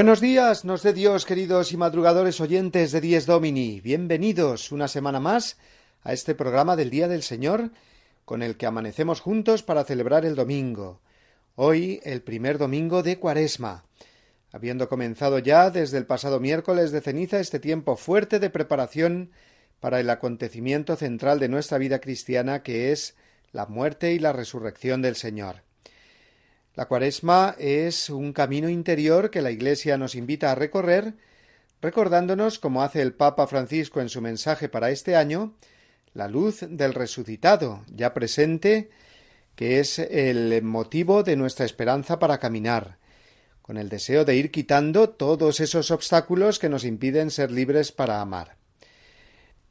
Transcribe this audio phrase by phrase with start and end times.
[0.00, 3.82] Buenos días, nos de Dios, queridos y madrugadores oyentes de Dies Domini.
[3.82, 5.58] Bienvenidos una semana más
[6.02, 7.70] a este programa del Día del Señor,
[8.24, 11.02] con el que amanecemos juntos para celebrar el domingo.
[11.54, 13.84] Hoy, el primer domingo de Cuaresma.
[14.52, 19.32] Habiendo comenzado ya desde el pasado miércoles de ceniza este tiempo fuerte de preparación
[19.80, 23.16] para el acontecimiento central de nuestra vida cristiana, que es
[23.52, 25.56] la muerte y la resurrección del Señor.
[26.76, 31.14] La cuaresma es un camino interior que la Iglesia nos invita a recorrer,
[31.82, 35.54] recordándonos, como hace el Papa Francisco en su mensaje para este año,
[36.14, 38.90] la luz del resucitado, ya presente,
[39.56, 42.98] que es el motivo de nuestra esperanza para caminar,
[43.62, 48.20] con el deseo de ir quitando todos esos obstáculos que nos impiden ser libres para
[48.20, 48.56] amar.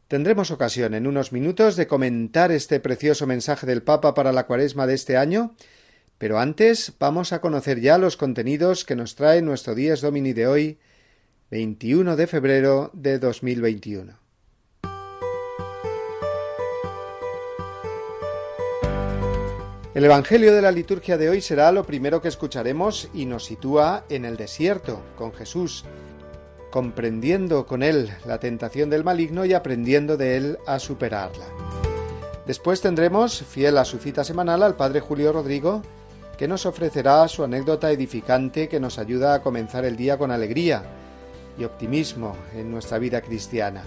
[0.10, 4.86] Tendremos ocasión en unos minutos de comentar este precioso mensaje del Papa para la cuaresma
[4.86, 5.56] de este año,
[6.20, 10.48] pero antes vamos a conocer ya los contenidos que nos trae nuestro Días Domini de
[10.48, 10.78] hoy,
[11.50, 14.20] 21 de febrero de 2021.
[19.94, 24.04] El Evangelio de la liturgia de hoy será lo primero que escucharemos y nos sitúa
[24.10, 25.86] en el desierto, con Jesús,
[26.70, 31.46] comprendiendo con él la tentación del maligno y aprendiendo de él a superarla.
[32.46, 35.82] Después tendremos, fiel a su cita semanal, al Padre Julio Rodrigo,
[36.40, 40.84] que nos ofrecerá su anécdota edificante que nos ayuda a comenzar el día con alegría
[41.58, 43.84] y optimismo en nuestra vida cristiana.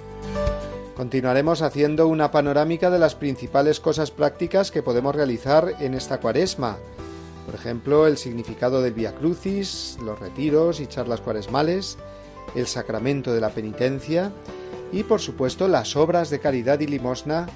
[0.94, 6.76] Continuaremos haciendo una panorámica de las principales cosas prácticas que podemos realizar en esta cuaresma.
[7.46, 11.96] Por ejemplo, el significado del Via Crucis, los retiros y charlas cuaresmales,
[12.54, 14.30] el sacramento de la penitencia
[14.92, 17.46] y, por supuesto, las obras de caridad y limosna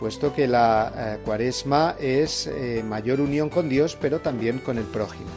[0.00, 4.84] puesto que la eh, cuaresma es eh, mayor unión con Dios, pero también con el
[4.84, 5.28] prójimo.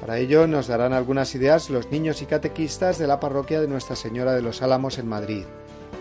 [0.00, 3.96] Para ello nos darán algunas ideas los niños y catequistas de la parroquia de Nuestra
[3.96, 5.42] Señora de los Álamos en Madrid,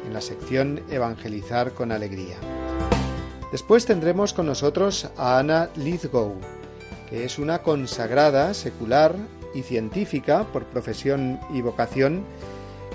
[0.06, 2.36] en la sección Evangelizar con Alegría.
[3.52, 6.36] Después tendremos con nosotros a Ana Lithgow,
[7.10, 9.16] que es una consagrada secular
[9.56, 12.26] y científica por profesión y vocación,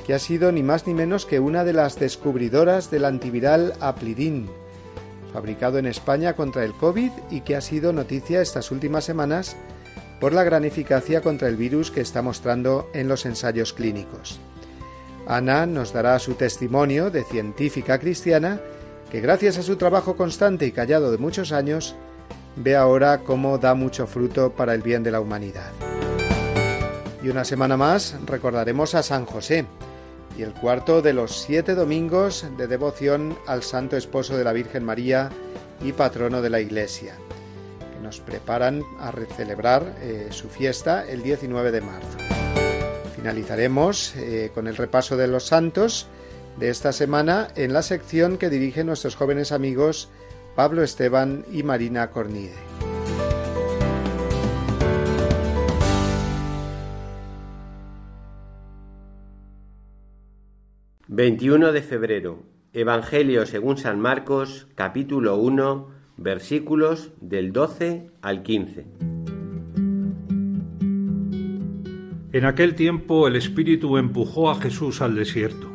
[0.07, 4.49] que ha sido ni más ni menos que una de las descubridoras del antiviral Aplidin,
[5.33, 9.57] fabricado en España contra el COVID y que ha sido noticia estas últimas semanas
[10.21, 14.39] por la gran eficacia contra el virus que está mostrando en los ensayos clínicos.
[15.27, 18.61] Ana nos dará su testimonio de científica cristiana
[19.11, 21.95] que gracias a su trabajo constante y callado de muchos años,
[22.57, 25.90] ve ahora cómo da mucho fruto para el bien de la humanidad.
[27.23, 29.67] Y una semana más recordaremos a San José,
[30.39, 34.85] y el cuarto de los siete domingos de devoción al Santo Esposo de la Virgen
[34.85, 35.31] María
[35.83, 37.15] y patrono de la Iglesia,
[37.79, 42.19] que nos preparan a celebrar eh, su fiesta el 19 de marzo.
[43.17, 46.07] Finalizaremos eh, con el repaso de los santos
[46.59, 50.09] de esta semana en la sección que dirigen nuestros jóvenes amigos
[50.57, 52.70] Pablo Esteban y Marina Cornide.
[61.21, 62.45] 21 de febrero.
[62.73, 68.87] Evangelio según San Marcos, capítulo 1, versículos del 12 al 15.
[72.33, 75.71] En aquel tiempo el Espíritu empujó a Jesús al desierto.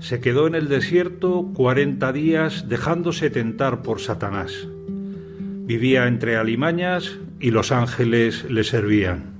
[0.00, 4.66] Se quedó en el desierto cuarenta días dejándose tentar por Satanás.
[5.64, 9.36] Vivía entre alimañas y los ángeles le servían.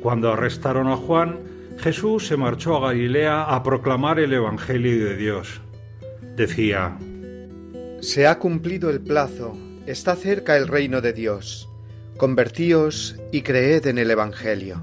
[0.00, 1.53] Cuando arrestaron a Juan,
[1.84, 5.60] Jesús se marchó a Galilea a proclamar el Evangelio de Dios.
[6.34, 6.96] Decía,
[8.00, 9.54] Se ha cumplido el plazo,
[9.84, 11.68] está cerca el reino de Dios.
[12.16, 14.82] Convertíos y creed en el Evangelio.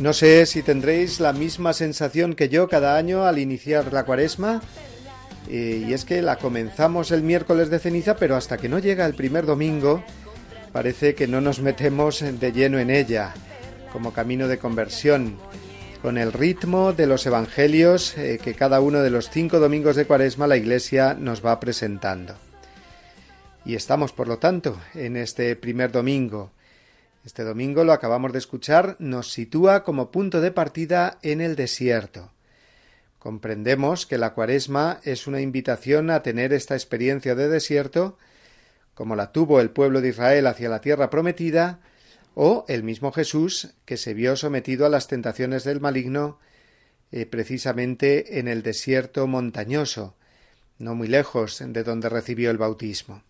[0.00, 4.62] No sé si tendréis la misma sensación que yo cada año al iniciar la cuaresma.
[5.50, 9.04] Eh, y es que la comenzamos el miércoles de ceniza, pero hasta que no llega
[9.04, 10.02] el primer domingo,
[10.72, 13.34] parece que no nos metemos de lleno en ella,
[13.92, 15.36] como camino de conversión,
[16.00, 20.06] con el ritmo de los evangelios eh, que cada uno de los cinco domingos de
[20.06, 22.36] cuaresma la Iglesia nos va presentando.
[23.66, 26.52] Y estamos, por lo tanto, en este primer domingo,
[27.30, 32.32] este domingo lo acabamos de escuchar, nos sitúa como punto de partida en el desierto.
[33.20, 38.18] Comprendemos que la cuaresma es una invitación a tener esta experiencia de desierto,
[38.94, 41.78] como la tuvo el pueblo de Israel hacia la tierra prometida,
[42.34, 46.40] o el mismo Jesús, que se vio sometido a las tentaciones del maligno
[47.12, 50.16] eh, precisamente en el desierto montañoso,
[50.78, 53.22] no muy lejos de donde recibió el bautismo.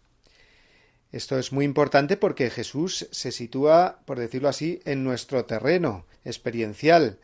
[1.13, 7.19] Esto es muy importante porque Jesús se sitúa, por decirlo así, en nuestro terreno experiencial,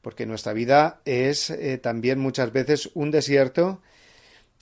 [0.00, 3.82] porque nuestra vida es eh, también muchas veces un desierto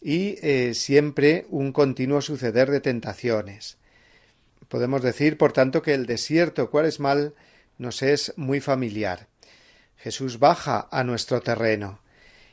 [0.01, 3.77] y eh, siempre un continuo suceder de tentaciones.
[4.69, 7.35] Podemos decir, por tanto, que el desierto cuaresmal
[7.77, 9.27] nos es muy familiar.
[9.97, 12.01] Jesús baja a nuestro terreno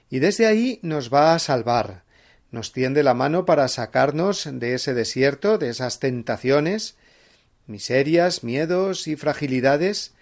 [0.09, 2.03] y desde ahí nos va a salvar,
[2.51, 6.95] nos tiende la mano para sacarnos de ese desierto, de esas tentaciones,
[7.65, 10.13] miserias, miedos y fragilidades,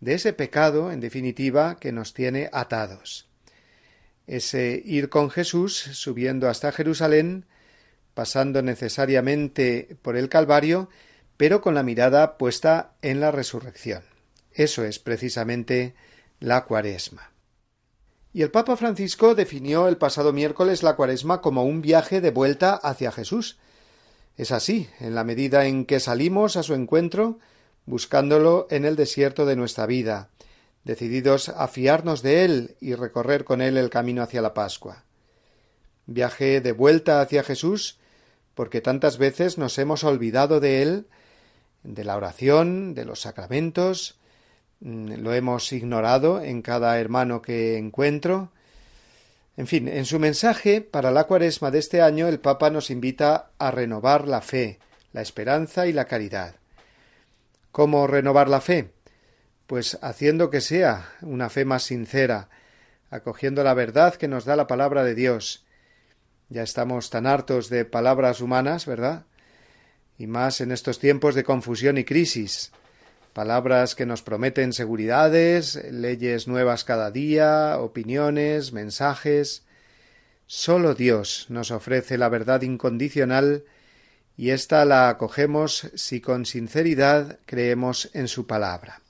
[0.00, 3.28] de ese pecado, en definitiva, que nos tiene atados.
[4.26, 7.46] Ese ir con Jesús, subiendo hasta Jerusalén,
[8.12, 10.90] pasando necesariamente por el Calvario,
[11.36, 14.02] pero con la mirada puesta en la resurrección.
[14.52, 15.94] Eso es precisamente
[16.40, 17.35] la cuaresma.
[18.36, 22.74] Y el Papa Francisco definió el pasado miércoles la cuaresma como un viaje de vuelta
[22.74, 23.56] hacia Jesús.
[24.36, 27.38] Es así, en la medida en que salimos a su encuentro,
[27.86, 30.28] buscándolo en el desierto de nuestra vida,
[30.84, 35.04] decididos a fiarnos de Él y recorrer con Él el camino hacia la Pascua.
[36.04, 37.96] Viaje de vuelta hacia Jesús,
[38.54, 41.06] porque tantas veces nos hemos olvidado de Él,
[41.84, 44.18] de la oración, de los sacramentos,
[44.80, 48.52] lo hemos ignorado en cada hermano que encuentro.
[49.56, 53.50] En fin, en su mensaje para la cuaresma de este año el Papa nos invita
[53.58, 54.78] a renovar la fe,
[55.12, 56.56] la esperanza y la caridad.
[57.72, 58.92] ¿Cómo renovar la fe?
[59.66, 62.48] Pues haciendo que sea una fe más sincera,
[63.10, 65.64] acogiendo la verdad que nos da la palabra de Dios.
[66.48, 69.24] Ya estamos tan hartos de palabras humanas, ¿verdad?
[70.18, 72.72] Y más en estos tiempos de confusión y crisis
[73.36, 79.66] palabras que nos prometen seguridades, leyes nuevas cada día, opiniones, mensajes.
[80.46, 83.64] Solo Dios nos ofrece la verdad incondicional
[84.38, 89.02] y ésta la acogemos si con sinceridad creemos en su palabra.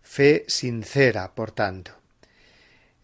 [0.00, 1.92] Fe sincera, por tanto.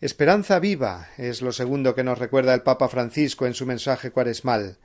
[0.01, 4.79] Esperanza viva es lo segundo que nos recuerda el Papa Francisco en su mensaje cuaresmal,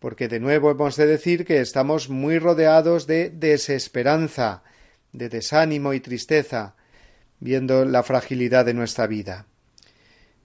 [0.00, 4.64] porque de nuevo hemos de decir que estamos muy rodeados de desesperanza,
[5.12, 6.74] de desánimo y tristeza,
[7.40, 9.46] viendo la fragilidad de nuestra vida.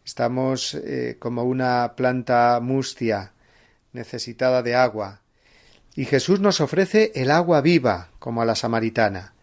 [0.06, 3.34] Estamos eh, como una planta mustia,
[3.94, 5.22] necesitada de agua,
[5.96, 9.34] y Jesús nos ofrece el agua viva, como a la samaritana.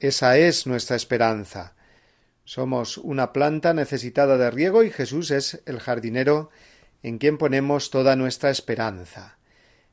[0.00, 1.74] Esa es nuestra esperanza.
[2.44, 6.50] Somos una planta necesitada de riego y Jesús es el jardinero
[7.02, 9.38] en quien ponemos toda nuestra esperanza.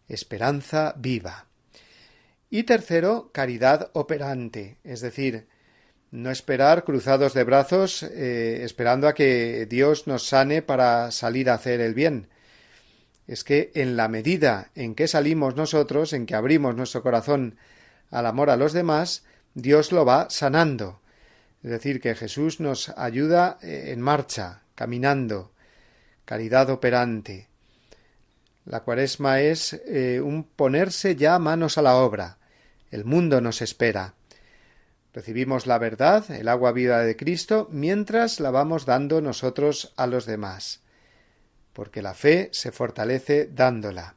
[0.07, 1.47] esperanza viva.
[2.55, 5.47] Y tercero, caridad operante, es decir,
[6.11, 11.55] no esperar cruzados de brazos eh, esperando a que Dios nos sane para salir a
[11.55, 12.27] hacer el bien.
[13.25, 17.57] Es que en la medida en que salimos nosotros, en que abrimos nuestro corazón
[18.11, 19.23] al amor a los demás,
[19.55, 21.01] Dios lo va sanando.
[21.63, 25.53] Es decir, que Jesús nos ayuda eh, en marcha, caminando,
[26.23, 27.47] caridad operante.
[28.65, 32.37] La cuaresma es eh, un ponerse ya manos a la obra.
[32.93, 34.13] El mundo nos espera.
[35.15, 40.27] Recibimos la verdad, el agua viva de Cristo, mientras la vamos dando nosotros a los
[40.27, 40.81] demás,
[41.73, 44.13] porque la fe se fortalece dándola.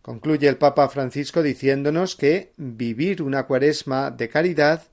[0.00, 4.84] Concluye el Papa Francisco diciéndonos que vivir una cuaresma de caridad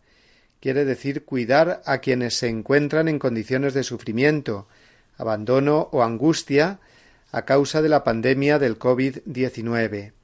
[0.59, 4.67] quiere decir cuidar a quienes se encuentran en condiciones de sufrimiento,
[5.15, 6.81] abandono o angustia
[7.31, 10.16] a causa de la pandemia del COVID-19.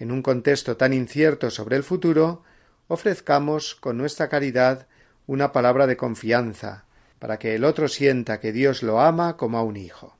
[0.00, 2.42] En un contexto tan incierto sobre el futuro,
[2.88, 4.86] ofrezcamos con nuestra caridad
[5.26, 6.86] una palabra de confianza,
[7.18, 10.16] para que el otro sienta que Dios lo ama como a un hijo.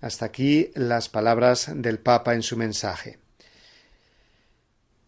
[0.00, 3.20] Hasta aquí las palabras del Papa en su mensaje.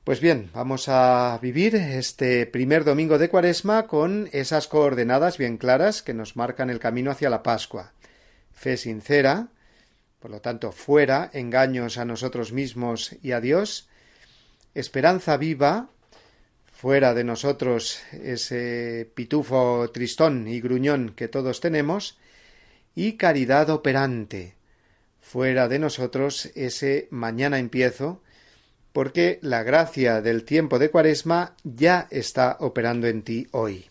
[0.05, 6.03] Pues bien, vamos a vivir este primer domingo de Cuaresma con esas coordenadas bien claras
[6.03, 7.93] que nos marcan el camino hacia la Pascua.
[8.53, 9.49] Fe sincera,
[10.25, 13.91] por lo tanto, fuera engaños a nosotros mismos y a Dios,
[14.75, 15.91] esperanza viva,
[16.73, 22.17] fuera de nosotros ese pitufo tristón y gruñón que todos tenemos,
[22.95, 24.55] y caridad operante,
[25.21, 28.23] fuera de nosotros ese mañana empiezo,
[28.95, 33.91] porque la gracia del tiempo de Cuaresma ya está operando en ti hoy.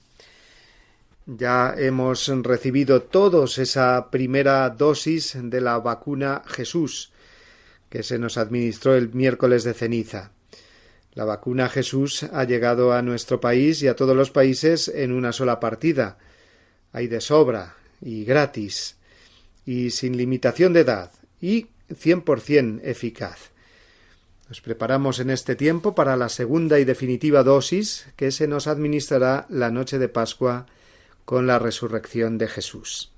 [1.25, 7.13] Ya hemos recibido todos esa primera dosis de la vacuna Jesús,
[7.89, 10.31] que se nos administró el miércoles de ceniza.
[11.13, 15.31] La vacuna Jesús ha llegado a nuestro país y a todos los países en una
[15.31, 16.17] sola partida.
[16.91, 18.97] Hay de sobra y gratis
[19.65, 23.51] y sin limitación de edad y cien por cien eficaz.
[24.49, 29.45] Nos preparamos en este tiempo para la segunda y definitiva dosis que se nos administrará
[29.49, 30.65] la noche de Pascua
[31.25, 33.13] con la resurrección de Jesús.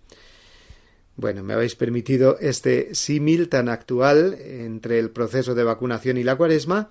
[1.18, 6.36] Bueno, me habéis permitido este símil tan actual entre el proceso de vacunación y la
[6.36, 6.90] cuaresma,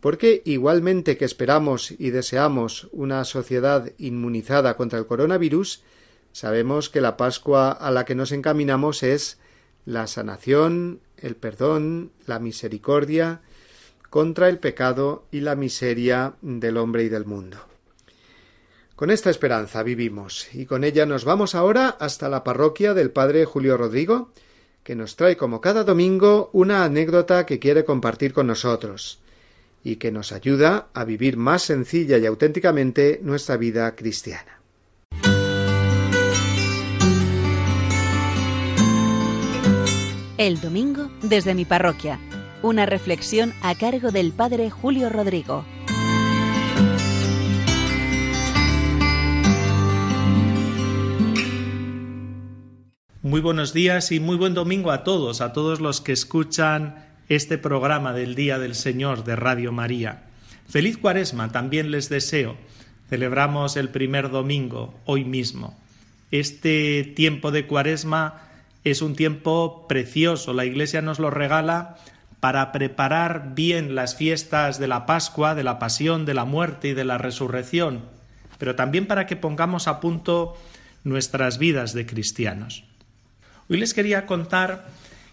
[0.00, 5.82] porque igualmente que esperamos y deseamos una sociedad inmunizada contra el coronavirus,
[6.32, 9.38] sabemos que la Pascua a la que nos encaminamos es
[9.86, 13.40] la sanación, el perdón, la misericordia
[14.10, 17.73] contra el pecado y la miseria del hombre y del mundo.
[18.96, 23.44] Con esta esperanza vivimos y con ella nos vamos ahora hasta la parroquia del Padre
[23.44, 24.30] Julio Rodrigo,
[24.84, 29.18] que nos trae como cada domingo una anécdota que quiere compartir con nosotros
[29.82, 34.60] y que nos ayuda a vivir más sencilla y auténticamente nuestra vida cristiana.
[40.38, 42.20] El domingo desde mi parroquia.
[42.62, 45.64] Una reflexión a cargo del Padre Julio Rodrigo.
[53.24, 57.56] Muy buenos días y muy buen domingo a todos, a todos los que escuchan este
[57.56, 60.24] programa del Día del Señor de Radio María.
[60.68, 62.58] Feliz Cuaresma también les deseo.
[63.08, 65.74] Celebramos el primer domingo, hoy mismo.
[66.32, 68.42] Este tiempo de Cuaresma
[68.84, 70.52] es un tiempo precioso.
[70.52, 71.96] La Iglesia nos lo regala
[72.40, 76.92] para preparar bien las fiestas de la Pascua, de la Pasión, de la muerte y
[76.92, 78.02] de la Resurrección,
[78.58, 80.58] pero también para que pongamos a punto
[81.04, 82.84] nuestras vidas de cristianos.
[83.66, 84.84] Hoy les quería contar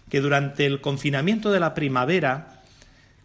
[0.08, 2.62] que durante el confinamiento de la primavera,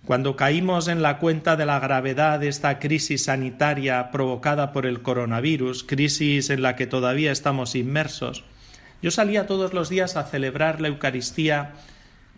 [0.05, 5.01] cuando caímos en la cuenta de la gravedad de esta crisis sanitaria provocada por el
[5.01, 8.43] coronavirus, crisis en la que todavía estamos inmersos,
[9.01, 11.71] yo salía todos los días a celebrar la Eucaristía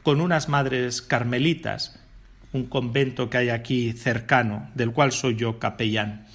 [0.04, 2.00] con unas madres carmelitas,
[2.54, 6.28] un convento que hay aquí cercano, del cual soy yo capellán.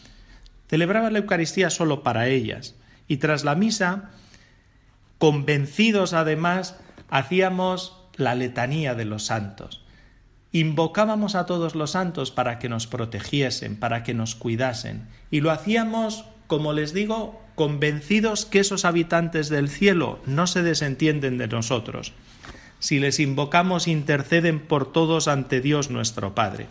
[0.69, 2.75] Celebraba la Eucaristía solo para ellas,
[3.07, 4.11] y tras la misa,
[5.19, 6.77] convencidos además,
[7.09, 9.85] hacíamos la letanía de los santos.
[10.53, 15.51] Invocábamos a todos los santos para que nos protegiesen, para que nos cuidasen, y lo
[15.51, 22.13] hacíamos, como les digo, convencidos que esos habitantes del cielo no se desentienden de nosotros.
[22.79, 26.67] Si les invocamos, interceden por todos ante Dios nuestro Padre.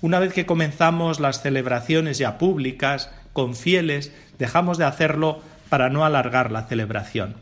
[0.00, 6.04] Una vez que comenzamos las celebraciones ya públicas, con fieles, dejamos de hacerlo para no
[6.04, 7.36] alargar la celebración.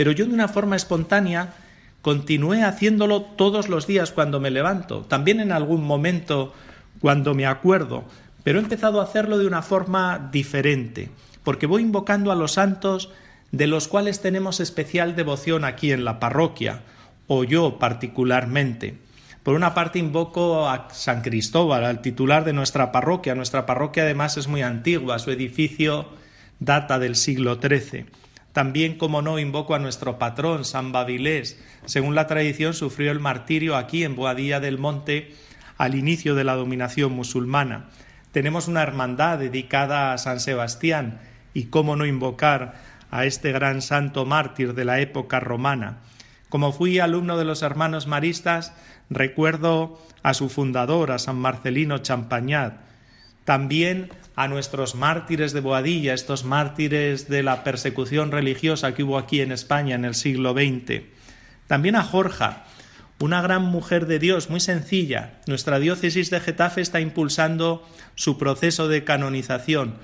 [0.00, 1.52] Pero yo de una forma espontánea
[2.00, 6.54] Continué haciéndolo todos los días cuando me levanto, también en algún momento
[6.98, 8.04] cuando me acuerdo,
[8.42, 11.10] pero he empezado a hacerlo de una forma diferente,
[11.44, 13.10] porque voy invocando a los santos
[13.52, 16.80] de los cuales tenemos especial devoción aquí en la parroquia,
[17.26, 18.96] o yo particularmente.
[19.42, 23.34] Por una parte invoco a San Cristóbal, al titular de nuestra parroquia.
[23.34, 26.08] Nuestra parroquia además es muy antigua, su edificio
[26.60, 28.06] data del siglo XIII.
[28.52, 31.58] También, como no, invoco a nuestro patrón, San Babilés.
[31.84, 35.34] Según la tradición, sufrió el martirio aquí en Boadilla del Monte
[35.78, 37.88] al inicio de la dominación musulmana.
[38.32, 41.20] Tenemos una hermandad dedicada a San Sebastián
[41.54, 42.74] y cómo no invocar
[43.10, 45.98] a este gran santo mártir de la época romana.
[46.48, 48.72] Como fui alumno de los hermanos maristas,
[49.08, 52.74] recuerdo a su fundador, a San Marcelino Champañat,
[53.44, 59.42] también a nuestros mártires de Boadilla, estos mártires de la persecución religiosa que hubo aquí
[59.42, 61.02] en España en el siglo XX.
[61.66, 62.64] También a Jorja,
[63.18, 65.40] una gran mujer de Dios, muy sencilla.
[65.46, 69.96] Nuestra diócesis de Getafe está impulsando su proceso de canonización.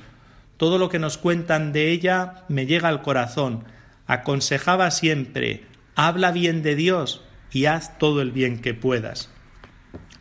[0.58, 3.64] Todo lo que nos cuentan de ella me llega al corazón.
[4.06, 5.64] Aconsejaba siempre,
[5.94, 9.30] habla bien de Dios y haz todo el bien que puedas.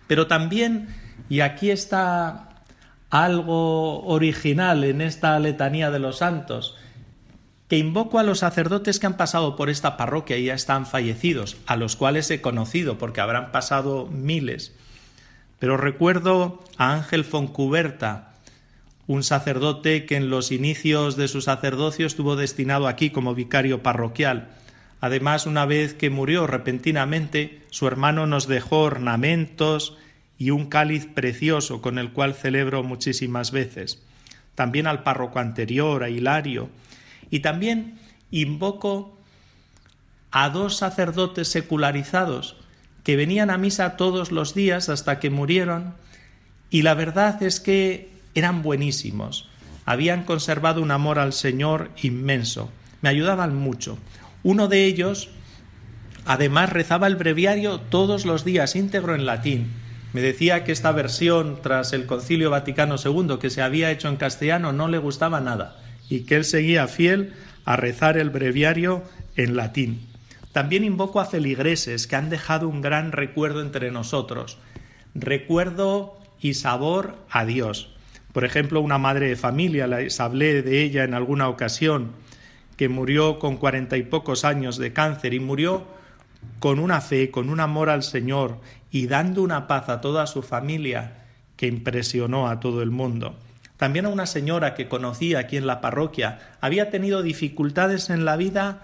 [0.08, 0.88] Pero también,
[1.28, 2.55] y aquí está
[3.24, 6.76] algo original en esta letanía de los santos,
[7.68, 11.58] que invoco a los sacerdotes que han pasado por esta parroquia y ya están fallecidos,
[11.66, 14.74] a los cuales he conocido, porque habrán pasado miles.
[15.60, 18.34] Pero recuerdo a Ángel Foncuberta,
[19.08, 24.50] un sacerdote que en los inicios de su sacerdocio estuvo destinado aquí como vicario parroquial.
[25.00, 29.98] Además, una vez que murió repentinamente, su hermano nos dejó ornamentos
[30.38, 34.02] y un cáliz precioso con el cual celebro muchísimas veces.
[34.56, 36.70] También al párroco anterior, a Hilario,
[37.30, 38.00] y también
[38.32, 39.18] invoco
[40.32, 42.58] a dos sacerdotes secularizados
[43.04, 45.94] que venían a misa todos los días hasta que murieron
[46.70, 49.48] y la verdad es que eran buenísimos,
[49.86, 52.70] habían conservado un amor al Señor inmenso,
[53.02, 53.98] me ayudaban mucho.
[54.44, 55.30] Uno de ellos,
[56.26, 59.72] además, rezaba el breviario todos los días íntegro en latín.
[60.16, 64.16] Me decía que esta versión, tras el Concilio Vaticano II, que se había hecho en
[64.16, 65.76] castellano, no le gustaba nada
[66.08, 67.34] y que él seguía fiel
[67.66, 69.04] a rezar el breviario
[69.36, 70.08] en latín.
[70.54, 74.58] También invoco a feligreses que han dejado un gran recuerdo entre nosotros,
[75.16, 77.90] recuerdo y sabor a Dios.
[78.32, 82.12] Por ejemplo, una madre de familia, les hablé de ella en alguna ocasión,
[82.78, 85.86] que murió con cuarenta y pocos años de cáncer y murió
[86.60, 88.60] con una fe, con un amor al Señor
[88.92, 91.26] y dando una paz a toda su familia
[91.58, 93.36] que impresionó a todo el mundo.
[93.78, 98.38] También a una señora que conocía aquí en la parroquia había tenido dificultades en la
[98.38, 98.84] vida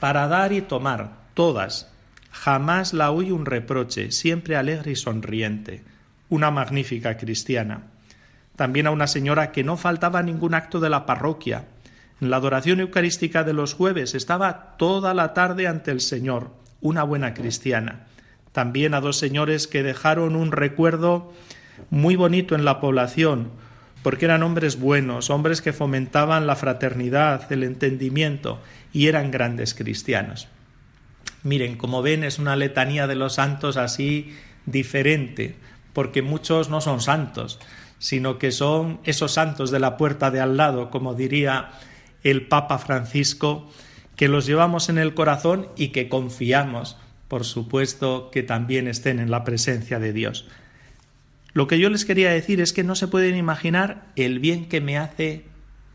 [0.00, 1.90] para dar y tomar, todas.
[2.30, 5.84] Jamás la oí un reproche, siempre alegre y sonriente.
[6.30, 7.82] Una magnífica cristiana.
[8.56, 11.66] También a una señora que no faltaba ningún acto de la parroquia.
[12.20, 16.50] En la adoración eucarística de los jueves estaba toda la tarde ante el Señor,
[16.84, 18.04] una buena cristiana.
[18.52, 21.32] También a dos señores que dejaron un recuerdo
[21.88, 23.50] muy bonito en la población,
[24.02, 28.60] porque eran hombres buenos, hombres que fomentaban la fraternidad, el entendimiento
[28.92, 30.46] y eran grandes cristianos.
[31.42, 35.56] Miren, como ven, es una letanía de los santos así diferente,
[35.94, 37.58] porque muchos no son santos,
[37.98, 41.70] sino que son esos santos de la puerta de al lado, como diría
[42.22, 43.70] el Papa Francisco,
[44.16, 46.96] que los llevamos en el corazón y que confiamos,
[47.28, 50.46] por supuesto, que también estén en la presencia de Dios.
[51.52, 54.80] Lo que yo les quería decir es que no se pueden imaginar el bien que
[54.80, 55.44] me hace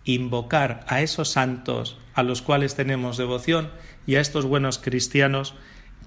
[0.05, 3.69] invocar a esos santos a los cuales tenemos devoción
[4.07, 5.55] y a estos buenos cristianos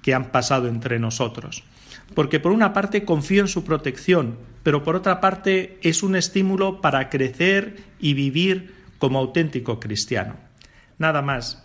[0.01, 1.63] que han pasado entre nosotros.
[2.15, 6.81] Porque por una parte confío en su protección, pero por otra parte es un estímulo
[6.81, 10.35] para crecer y vivir como auténtico cristiano.
[10.97, 11.63] Nada más,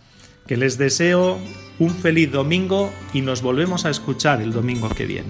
[0.49, 1.37] que les deseo
[1.77, 5.29] un feliz domingo y nos volvemos a escuchar el domingo que viene.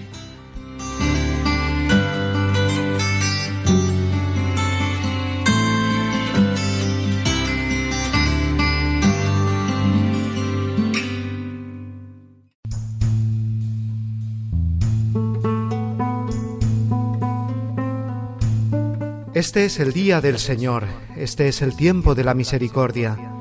[19.34, 20.86] Este es el día del Señor,
[21.18, 23.39] este es el tiempo de la misericordia.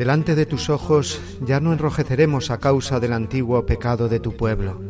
[0.00, 4.80] Delante de tus ojos ya no enrojeceremos a causa del antiguo pecado de tu pueblo.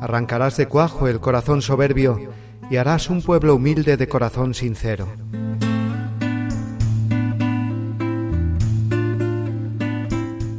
[0.00, 2.18] Arrancarás de cuajo el corazón soberbio
[2.68, 5.06] y harás un pueblo humilde de corazón sincero.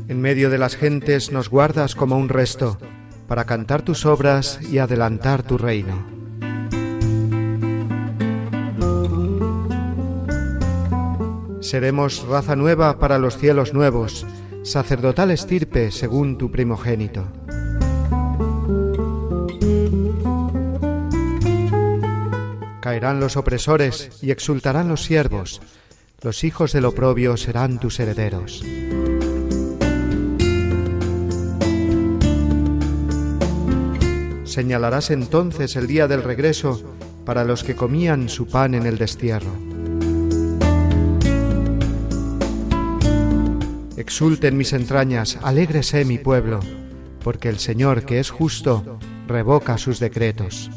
[0.07, 2.77] En medio de las gentes nos guardas como un resto,
[3.27, 6.18] para cantar tus obras y adelantar tu reino.
[11.69, 14.25] Seremos raza nueva para los cielos nuevos,
[14.63, 17.27] sacerdotal estirpe según tu primogénito.
[22.81, 25.61] Caerán los opresores y exultarán los siervos,
[26.23, 28.63] los hijos del oprobio serán tus herederos.
[34.43, 39.68] Señalarás entonces el día del regreso para los que comían su pan en el destierro.
[43.99, 46.61] Exulten mis entrañas, alégrese mi pueblo,
[47.21, 50.71] porque el Señor, que es justo, revoca sus decretos.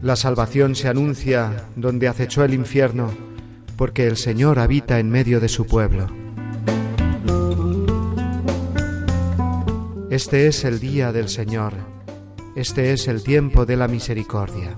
[0.00, 3.10] La salvación se anuncia donde acechó el infierno,
[3.76, 6.06] porque el Señor habita en medio de su pueblo.
[10.08, 11.72] Este es el día del Señor,
[12.54, 14.76] este es el tiempo de la misericordia.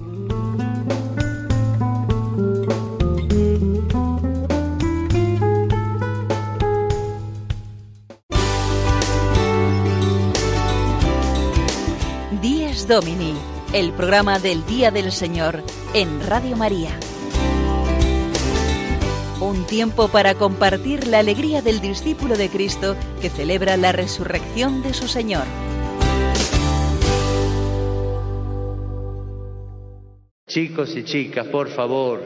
[12.88, 13.34] Días Domini
[13.74, 16.90] el programa del Día del Señor en Radio María.
[19.40, 24.94] Un tiempo para compartir la alegría del discípulo de Cristo que celebra la resurrección de
[24.94, 25.44] su Señor.
[30.46, 32.22] Chicos y chicas, por favor,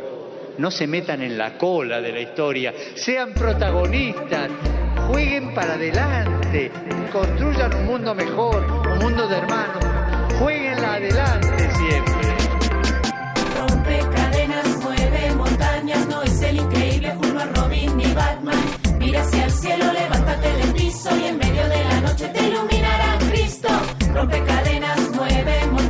[0.59, 4.49] no se metan en la cola de la historia, sean protagonistas,
[5.09, 6.71] jueguen para adelante,
[7.13, 9.92] construyan un mundo mejor, un mundo de hermanos
[11.03, 12.37] adelante siempre.
[13.59, 18.65] Rompe cadenas, mueve montañas, no es el increíble Hulk, no Robin ni Batman.
[18.99, 23.19] Mira hacia el cielo, levántate del piso y en medio de la noche te iluminará
[23.31, 23.69] Cristo.
[24.15, 25.82] Rompe cadenas, mueve montañas,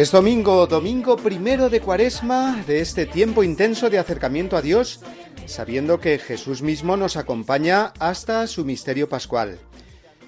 [0.00, 5.00] Es domingo, domingo primero de cuaresma, de este tiempo intenso de acercamiento a Dios,
[5.44, 9.58] sabiendo que Jesús mismo nos acompaña hasta su misterio pascual.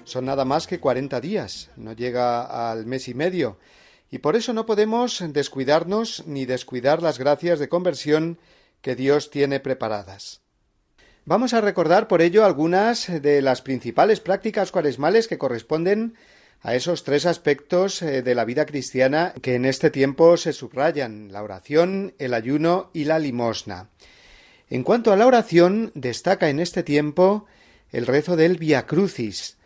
[0.03, 3.57] Son nada más que 40 días, no llega al mes y medio,
[4.11, 8.37] y por eso no podemos descuidarnos ni descuidar las gracias de conversión
[8.81, 10.41] que Dios tiene preparadas.
[11.25, 16.32] Vamos a recordar por ello algunas de las principales prácticas cuaresmales que corresponden a
[16.71, 21.43] esos tres aspectos eh, de la vida cristiana que en este tiempo se subrayan la
[21.43, 23.89] oración, el ayuno y la limosna.
[24.69, 27.45] En cuanto a la oración, destaca en este tiempo
[27.91, 29.57] el rezo del Via Crucis,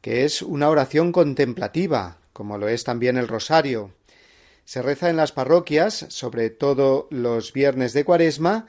[0.00, 3.92] que es una oración contemplativa, como lo es también el rosario.
[4.64, 8.66] Se reza en las parroquias, sobre todo los viernes de cuaresma,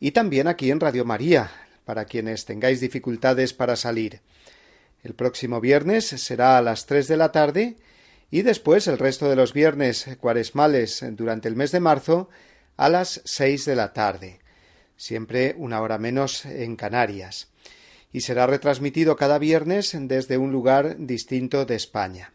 [0.00, 1.50] y también aquí en Radio María,
[1.84, 4.20] para quienes tengáis dificultades para salir.
[5.02, 7.76] El próximo viernes será a las tres de la tarde
[8.30, 12.28] y después el resto de los viernes cuaresmales durante el mes de marzo
[12.76, 14.40] a las seis de la tarde,
[14.96, 17.48] siempre una hora menos en Canarias,
[18.12, 22.32] y será retransmitido cada viernes desde un lugar distinto de España.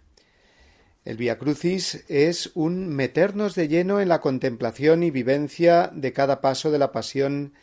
[1.06, 6.42] El Via Crucis es un meternos de lleno en la contemplación y vivencia de cada
[6.42, 7.54] paso de la pasión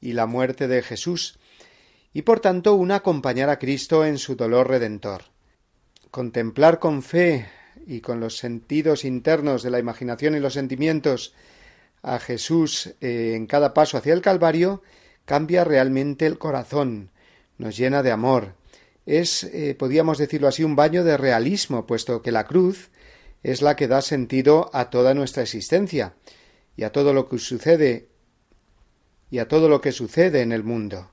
[0.00, 1.40] y la muerte de Jesús,
[2.14, 5.24] y por tanto un acompañar a Cristo en su dolor redentor.
[6.12, 7.48] Contemplar con fe
[7.86, 11.34] y con los sentidos internos de la imaginación y los sentimientos
[12.02, 14.82] a Jesús eh, en cada paso hacia el Calvario
[15.24, 17.10] cambia realmente el corazón,
[17.58, 18.54] nos llena de amor.
[19.06, 22.90] Es, eh, podríamos decirlo así, un baño de realismo, puesto que la cruz
[23.42, 26.14] es la que da sentido a toda nuestra existencia
[26.76, 28.08] y a todo lo que sucede
[29.30, 31.10] y a todo lo que sucede en el mundo.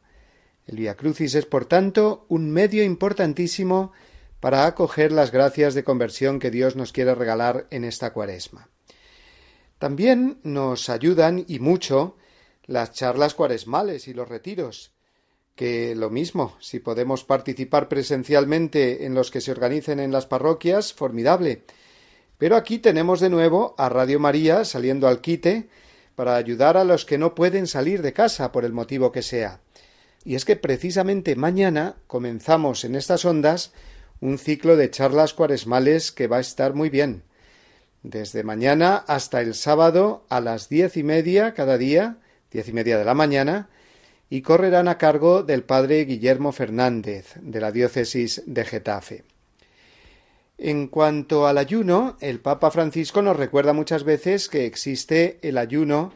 [0.67, 3.91] El Via Crucis es, por tanto, un medio importantísimo
[4.39, 8.69] para acoger las gracias de conversión que Dios nos quiere regalar en esta cuaresma.
[9.77, 12.15] También nos ayudan y mucho
[12.65, 14.91] las charlas cuaresmales y los retiros,
[15.55, 20.93] que lo mismo, si podemos participar presencialmente en los que se organicen en las parroquias,
[20.93, 21.63] formidable.
[22.37, 25.69] Pero aquí tenemos de nuevo a Radio María saliendo al quite
[26.15, 29.59] para ayudar a los que no pueden salir de casa por el motivo que sea.
[30.23, 33.73] Y es que precisamente mañana comenzamos en estas ondas
[34.19, 37.23] un ciclo de charlas cuaresmales que va a estar muy bien.
[38.03, 42.17] Desde mañana hasta el sábado a las diez y media cada día,
[42.51, 43.69] diez y media de la mañana,
[44.29, 49.23] y correrán a cargo del padre Guillermo Fernández, de la diócesis de Getafe.
[50.57, 56.13] En cuanto al ayuno, el Papa Francisco nos recuerda muchas veces que existe el ayuno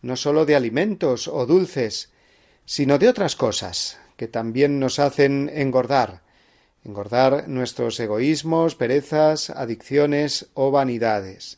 [0.00, 2.10] no sólo de alimentos o dulces,
[2.68, 6.20] sino de otras cosas que también nos hacen engordar,
[6.84, 11.56] engordar nuestros egoísmos, perezas, adicciones o vanidades.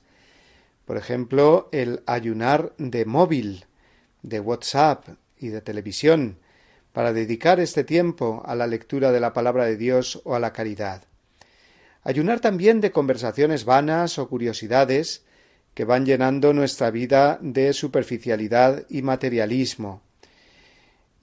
[0.84, 3.66] Por ejemplo, el ayunar de móvil,
[4.22, 6.38] de WhatsApp y de televisión,
[6.92, 10.52] para dedicar este tiempo a la lectura de la palabra de Dios o a la
[10.52, 11.02] caridad.
[12.04, 15.24] Ayunar también de conversaciones vanas o curiosidades
[15.74, 20.02] que van llenando nuestra vida de superficialidad y materialismo.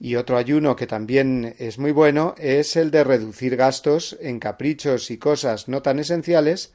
[0.00, 5.10] Y otro ayuno que también es muy bueno es el de reducir gastos en caprichos
[5.10, 6.72] y cosas no tan esenciales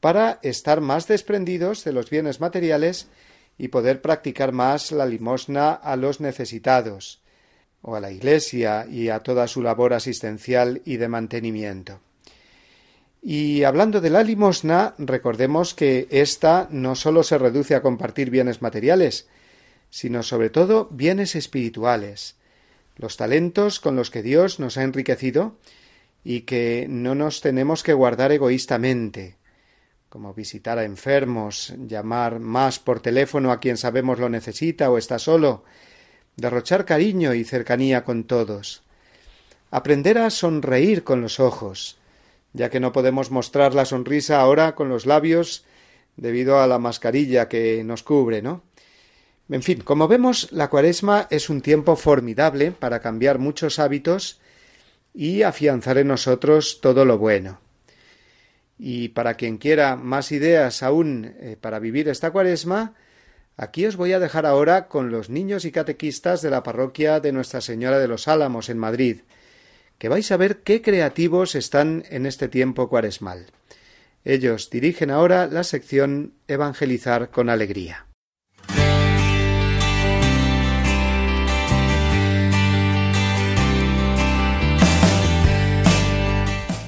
[0.00, 3.08] para estar más desprendidos de los bienes materiales
[3.58, 7.20] y poder practicar más la limosna a los necesitados,
[7.82, 12.00] o a la Iglesia y a toda su labor asistencial y de mantenimiento.
[13.22, 18.62] Y hablando de la limosna, recordemos que ésta no sólo se reduce a compartir bienes
[18.62, 19.28] materiales,
[19.90, 22.36] sino sobre todo bienes espirituales,
[23.00, 25.56] los talentos con los que Dios nos ha enriquecido
[26.22, 29.36] y que no nos tenemos que guardar egoístamente,
[30.10, 35.18] como visitar a enfermos, llamar más por teléfono a quien sabemos lo necesita o está
[35.18, 35.64] solo,
[36.36, 38.82] derrochar cariño y cercanía con todos,
[39.70, 41.96] aprender a sonreír con los ojos,
[42.52, 45.64] ya que no podemos mostrar la sonrisa ahora con los labios
[46.16, 48.62] debido a la mascarilla que nos cubre, ¿no?
[49.50, 54.38] En fin, como vemos, la cuaresma es un tiempo formidable para cambiar muchos hábitos
[55.12, 57.60] y afianzar en nosotros todo lo bueno.
[58.78, 62.94] Y para quien quiera más ideas aún eh, para vivir esta cuaresma,
[63.56, 67.32] aquí os voy a dejar ahora con los niños y catequistas de la parroquia de
[67.32, 69.22] Nuestra Señora de los Álamos en Madrid,
[69.98, 73.46] que vais a ver qué creativos están en este tiempo cuaresmal.
[74.24, 78.06] Ellos dirigen ahora la sección Evangelizar con Alegría.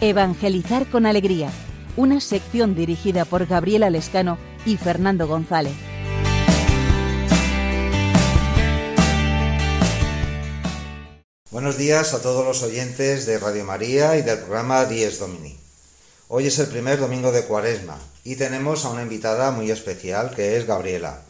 [0.04, 1.52] Evangelizar con Alegría,
[1.96, 4.36] una sección dirigida por Gabriela Lescano
[4.66, 5.74] y Fernando González.
[11.52, 15.56] Buenos días a todos los oyentes de Radio María y del programa Dies Domini.
[16.26, 20.56] Hoy es el primer domingo de Cuaresma y tenemos a una invitada muy especial que
[20.56, 21.22] es Gabriela.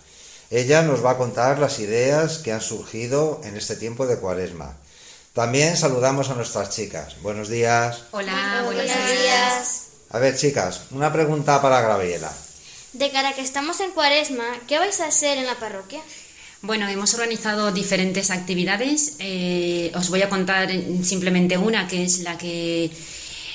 [0.51, 4.79] Ella nos va a contar las ideas que han surgido en este tiempo de Cuaresma.
[5.33, 7.15] También saludamos a nuestras chicas.
[7.23, 8.03] Buenos días.
[8.11, 9.85] Hola, buenos, días.
[10.11, 12.31] A ver, chicas, una pregunta para Gabriela.
[12.93, 16.03] De cara que estamos en Cuaresma, ¿qué vais a hacer en la parroquia?
[16.61, 19.15] Bueno, hemos organizado diferentes actividades.
[19.21, 20.69] Eh, os voy a contar
[21.03, 22.91] simplemente una, que es la que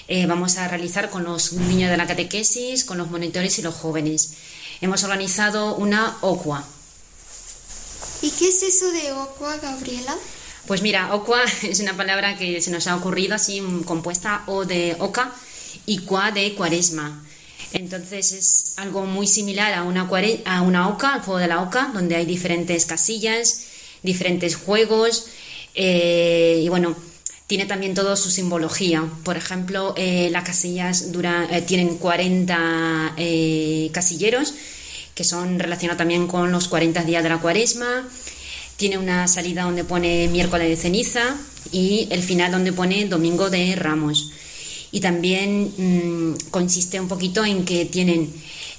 [0.07, 3.75] eh, vamos a realizar con los niños de la catequesis, con los monitores y los
[3.75, 4.33] jóvenes.
[4.81, 6.65] Hemos organizado una OCUA.
[8.23, 10.17] ¿Y qué es eso de OCUA, Gabriela?
[10.67, 14.97] Pues mira, OCUA es una palabra que se nos ha ocurrido así compuesta O de
[14.99, 15.33] OCA
[15.85, 17.23] y CUA de cuaresma.
[17.71, 20.09] Entonces es algo muy similar a una,
[20.45, 23.65] a una oca, al juego de la oca, donde hay diferentes casillas,
[24.03, 25.27] diferentes juegos
[25.73, 26.95] eh, y bueno,
[27.45, 29.05] tiene también todo su simbología.
[29.23, 33.15] Por ejemplo, eh, las casillas dura, eh, tienen 40
[33.93, 34.53] casilleros
[35.15, 38.07] que son relacionados también con los 40 días de la cuaresma.
[38.77, 41.35] Tiene una salida donde pone miércoles de ceniza
[41.71, 44.31] y el final donde pone domingo de ramos
[44.91, 48.33] y también mm, consiste un poquito en que tienen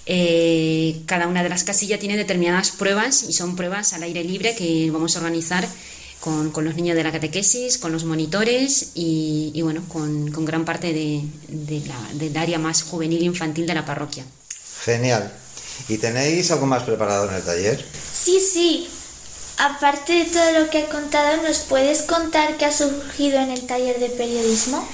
[0.07, 4.55] eh, cada una de las casillas tiene determinadas pruebas y son pruebas al aire libre
[4.55, 5.69] que vamos a organizar
[6.21, 11.23] con, los niños de la catequesis, con los monitores y, bueno, con, gran parte de,
[11.49, 14.25] del área más juvenil e infantil de la parroquia.
[14.85, 15.33] Genial.
[15.89, 17.85] ¿Y tenéis algo más preparado en el taller?
[18.13, 18.89] Sí, sí.
[19.59, 23.67] Aparte de todo lo que he contado, ¿nos puedes contar qué ha surgido en el
[23.67, 24.87] taller de periodismo?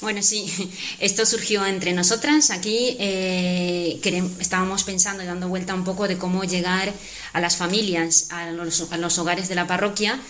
[0.00, 0.46] Bueno, sí,
[1.00, 2.50] esto surgió entre nosotras.
[2.50, 4.00] Aquí eh,
[4.38, 6.92] estábamos pensando y dando vuelta un poco de cómo llegar
[7.32, 10.20] a las familias, a los, hogares de la parroquia,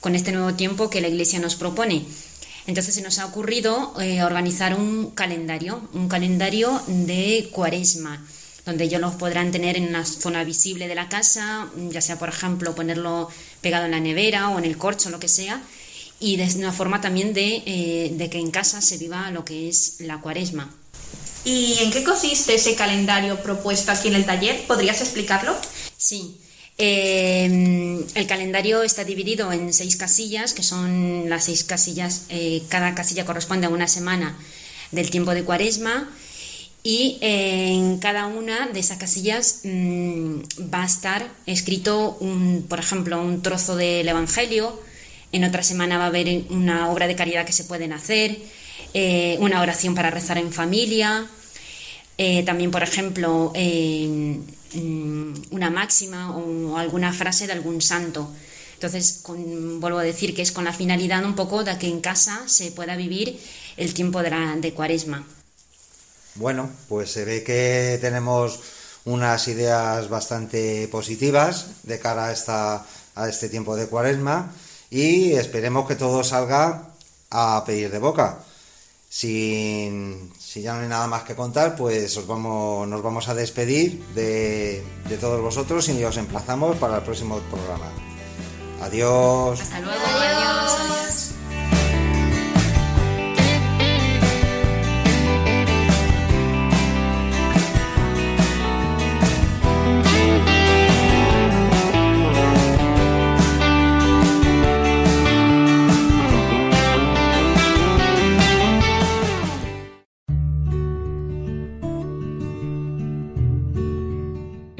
[0.00, 2.06] con este nuevo tiempo que la Iglesia nos propone.
[2.66, 8.24] Entonces se nos ha ocurrido eh, organizar un calendario, un calendario de cuaresma,
[8.64, 12.28] donde ellos los podrán tener en una zona visible de la casa, ya sea, por
[12.28, 13.28] ejemplo, ponerlo
[13.60, 15.62] pegado en la nevera o en el corcho, lo que sea,
[16.20, 19.68] y de una forma también de, eh, de que en casa se viva lo que
[19.68, 20.72] es la cuaresma.
[21.44, 24.64] ¿Y en qué consiste ese calendario propuesto aquí en el taller?
[24.68, 25.56] ¿Podrías explicarlo?
[25.96, 26.36] Sí.
[26.78, 32.94] Eh, el calendario está dividido en seis casillas, que son las seis casillas, eh, cada
[32.94, 34.38] casilla corresponde a una semana
[34.92, 36.08] del tiempo de cuaresma
[36.82, 40.40] y eh, en cada una de esas casillas mm,
[40.72, 44.80] va a estar escrito, un, por ejemplo, un trozo del Evangelio,
[45.32, 48.38] en otra semana va a haber una obra de caridad que se pueden hacer,
[49.38, 51.26] una oración para rezar en familia,
[52.44, 53.50] también, por ejemplo,
[54.74, 58.30] Mm, una máxima o alguna frase de algún santo.
[58.74, 62.42] Entonces, vuelvo a decir que es con la finalidad un poco de que en casa
[62.46, 63.38] se pueda vivir
[63.76, 65.26] el tiempo de cuaresma.
[66.34, 68.60] Bueno, pues se ve que tenemos
[69.04, 74.52] unas ideas bastante positivas de cara a, esta, a este tiempo de cuaresma
[74.90, 76.88] y esperemos que todo salga
[77.30, 78.38] a pedir de boca.
[79.08, 79.90] Si
[80.54, 84.82] ya no hay nada más que contar, pues os vamos, nos vamos a despedir de,
[85.08, 87.90] de todos vosotros y os emplazamos para el próximo programa.
[88.80, 89.60] Adiós.
[89.60, 90.02] Hasta luego.
[90.04, 90.80] Adiós.
[90.80, 91.01] Adiós.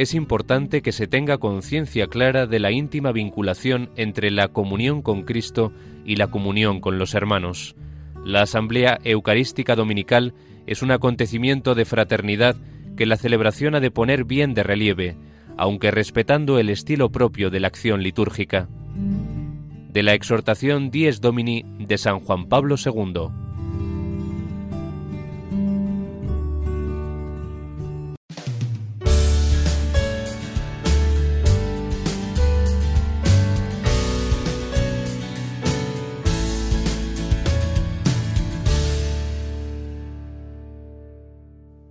[0.03, 5.23] Es importante que se tenga conciencia clara de la íntima vinculación entre la comunión con
[5.23, 5.73] Cristo
[6.05, 7.77] y la comunión con los hermanos.
[8.25, 10.35] La Asamblea Eucarística Dominical
[10.67, 12.57] es un acontecimiento de fraternidad
[12.97, 15.17] que la celebración ha de poner bien de relieve,
[15.57, 18.69] aunque respetando el estilo propio de la acción litúrgica.
[19.89, 23.29] De la exhortación Dies Domini de San Juan Pablo II.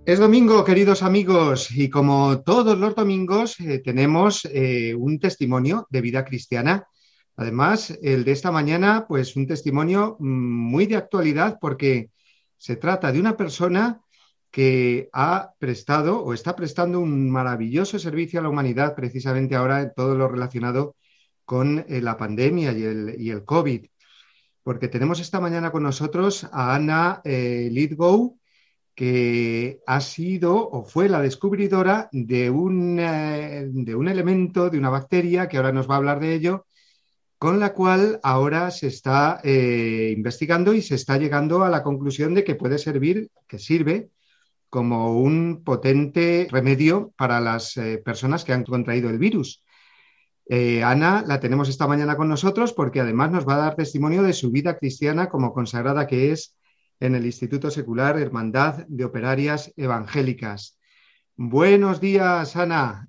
[0.04, 6.00] Es domingo, queridos amigos, y como todos los domingos eh, tenemos eh, un testimonio de
[6.00, 6.88] vida cristiana.
[7.36, 12.10] Además, el de esta mañana, pues un testimonio mm, muy de actualidad porque
[12.56, 14.00] se trata de una persona
[14.50, 19.92] que ha prestado o está prestando un maravilloso servicio a la humanidad precisamente ahora en
[19.94, 20.96] todo lo relacionado
[21.44, 23.86] con eh, la pandemia y el, y el, COVID.
[24.64, 28.40] Porque tenemos esta mañana con nosotros a Ana Lidgow,
[28.94, 34.90] que ha sido o fue la descubridora de un, eh, de un elemento, de una
[34.90, 36.66] bacteria, que ahora nos va a hablar de ello,
[37.38, 42.34] con la cual ahora se está eh, investigando y se está llegando a la conclusión
[42.34, 44.10] de que puede servir, que sirve
[44.68, 49.62] como un potente remedio para las eh, personas que han contraído el virus.
[50.84, 54.34] Ana la tenemos esta mañana con nosotros porque además nos va a dar testimonio de
[54.34, 56.56] su vida cristiana como consagrada que es
[57.02, 60.78] en el Instituto Secular Hermandad de Operarias Evangélicas.
[61.34, 63.08] Buenos días, Ana.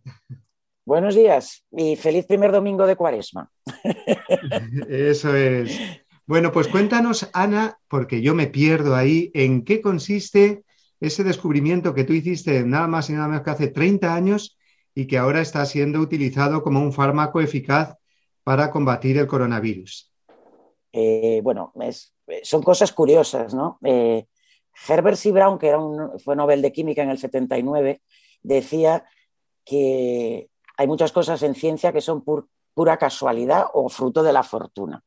[0.83, 3.51] Buenos días y feliz primer domingo de Cuaresma.
[4.89, 5.79] Eso es.
[6.25, 10.63] Bueno, pues cuéntanos, Ana, porque yo me pierdo ahí, en qué consiste
[10.99, 14.57] ese descubrimiento que tú hiciste nada más y nada menos que hace 30 años
[14.95, 17.95] y que ahora está siendo utilizado como un fármaco eficaz
[18.43, 20.12] para combatir el coronavirus.
[20.95, 23.79] Eh, bueno, eh, son cosas curiosas, ¿no?
[23.83, 24.27] Eh,
[24.87, 25.31] Herbert C.
[25.31, 28.03] Brown, que era un, fue Nobel de Química en el 79,
[28.43, 29.03] decía
[29.65, 35.03] que hay muchas cosas en ciencia que son pura casualidad o fruto de la fortuna.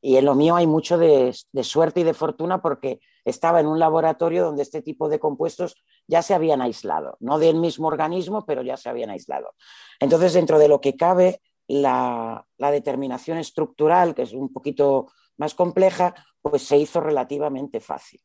[0.00, 1.32] Y en lo mío hay mucho de,
[1.62, 5.76] suerte y de fortuna porque estaba en un laboratorio donde este tipo de compuestos
[6.08, 9.54] ya se habían aislado, no del mismo organismo, pero ya se habían aislado.
[10.00, 11.40] Entonces, dentro de lo que cabe,
[11.72, 18.20] la, determinación estructural, que es un poquito más compleja, pues se hizo relativamente fácil.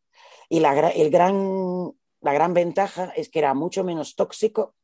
[0.49, 4.75] Y la, el gran, la gran ventaja es que era mucho menos tóxico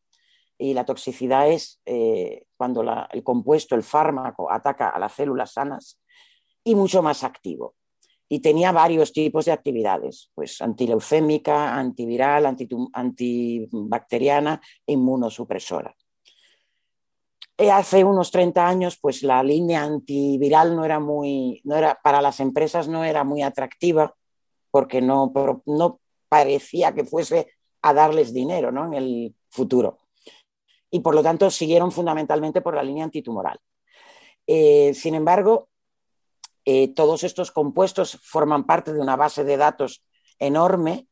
[0.57, 5.99] y la toxicidad es eh, cuando el compuesto, el fármaco, ataca a las células sanas
[6.63, 7.75] y mucho más activo.
[8.29, 12.45] Y tenía varios tipos de actividades, pues antileucémica, antiviral,
[12.93, 15.93] antibacteriana e inmunosupresora.
[17.57, 22.21] Eh, hace unos 30 años, pues la línea antiviral no era muy, no era, para
[22.21, 24.15] las empresas no era muy atractiva
[24.71, 25.31] porque no,
[25.67, 25.99] no
[26.29, 28.87] parecía que fuese a darles dinero ¿no?
[28.87, 29.99] en el futuro.
[30.89, 33.59] Y por lo tanto siguieron fundamentalmente por la línea antitumoral.
[34.47, 35.69] Eh, sin embargo,
[36.65, 40.03] eh, todos estos compuestos forman parte de una base de datos
[40.39, 41.07] enorme,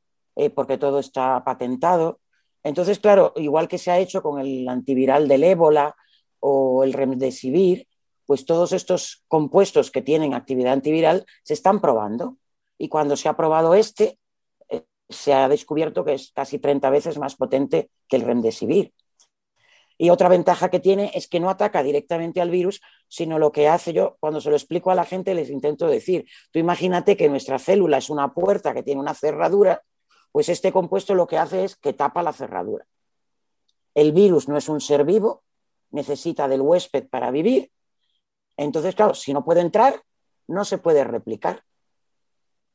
[0.56, 2.20] porque todo está patentado.
[2.64, 5.96] Entonces, claro, igual que se ha hecho con el antiviral del ébola
[6.42, 7.88] o el remdesivir,
[8.26, 12.38] pues todos estos compuestos que tienen actividad antiviral se están probando.
[12.78, 14.20] Y cuando se ha probado este,
[14.70, 18.94] eh, se ha descubierto que es casi 30 veces más potente que el remdesivir.
[19.98, 23.68] Y otra ventaja que tiene es que no ataca directamente al virus, sino lo que
[23.68, 27.30] hace yo, cuando se lo explico a la gente, les intento decir, tú imagínate que
[27.30, 29.84] nuestra célula es una puerta que tiene una cerradura,
[30.32, 32.88] pues este compuesto lo que hace es que tapa la cerradura.
[33.94, 35.44] El virus no es un ser vivo,
[35.92, 37.72] necesita del huésped para vivir,
[38.58, 40.04] entonces, claro, si no puede entrar,
[40.48, 41.64] no se puede replicar.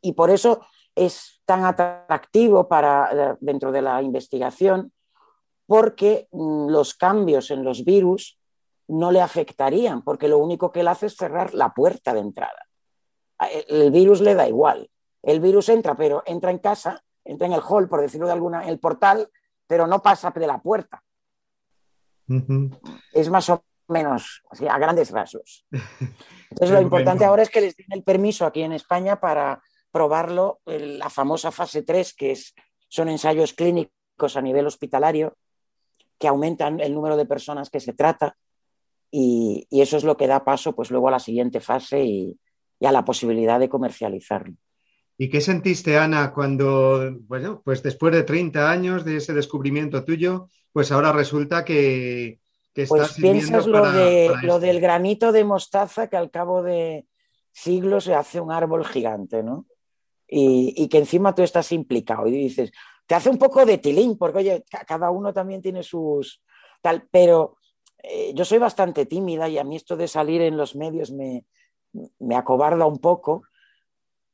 [0.01, 4.93] Y por eso es tan atractivo para, eh, dentro de la investigación
[5.67, 8.39] porque mm, los cambios en los virus
[8.89, 12.67] no le afectarían, porque lo único que él hace es cerrar la puerta de entrada.
[13.69, 14.89] El virus le da igual.
[15.23, 18.63] El virus entra, pero entra en casa, entra en el hall, por decirlo de alguna,
[18.63, 19.29] en el portal,
[19.67, 21.03] pero no pasa de la puerta.
[23.13, 25.67] Es más o menos, a grandes rasgos.
[26.51, 30.61] Entonces, lo importante ahora es que les den el permiso aquí en España para probarlo,
[30.67, 32.55] la famosa fase 3, que es,
[32.89, 35.37] son ensayos clínicos a nivel hospitalario,
[36.19, 38.37] que aumentan el número de personas que se trata
[39.11, 42.39] y, eso es lo que da paso pues luego a la siguiente fase y,
[42.81, 44.55] a la posibilidad de comercializarlo.
[45.19, 50.49] ¿Y qué sentiste, Ana, cuando, bueno, pues después de 30 años de ese descubrimiento tuyo,
[50.73, 52.41] pues ahora resulta que,
[52.75, 57.07] que pues piensas lo, de, lo del granito de mostaza que al cabo de
[57.51, 59.67] siglos se hace un árbol gigante, ¿no?
[60.29, 62.73] Y, y, que encima tú estás implicado y dices,
[63.07, 66.43] te hace un poco de tilín, porque oye, cada uno también tiene sus
[66.83, 67.57] tal, pero
[68.03, 71.45] eh, yo soy bastante tímida y a mí esto de salir en los medios me,
[72.19, 73.43] me acobarda un poco,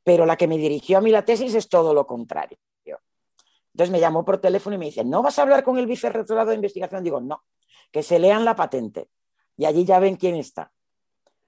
[0.03, 2.59] pero la que me dirigió a mí la tesis es todo lo contrario.
[3.73, 6.51] Entonces me llamó por teléfono y me dice, ¿no vas a hablar con el vicerrectorado
[6.51, 7.03] de investigación?
[7.03, 7.43] Digo, no,
[7.91, 9.09] que se lean la patente.
[9.57, 10.73] Y allí ya ven quién está.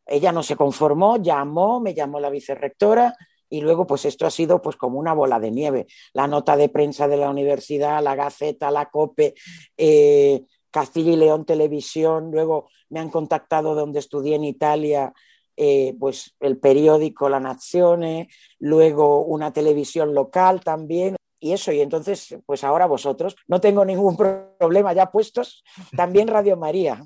[0.06, 3.16] Ella no se conformó, llamó, me llamó la vicerrectora
[3.48, 5.86] y luego pues esto ha sido pues como una bola de nieve.
[6.12, 9.34] La nota de prensa de la universidad, la Gaceta, la COPE,
[9.76, 15.12] eh, Castilla y León Televisión, luego me han contactado de donde estudié en Italia,
[15.56, 18.28] eh, pues el periódico La Nazione,
[18.58, 21.16] luego una televisión local también.
[21.40, 24.16] Y eso, y entonces, pues ahora vosotros, no tengo ningún
[24.58, 25.62] problema ya puestos,
[25.96, 27.02] también Radio María.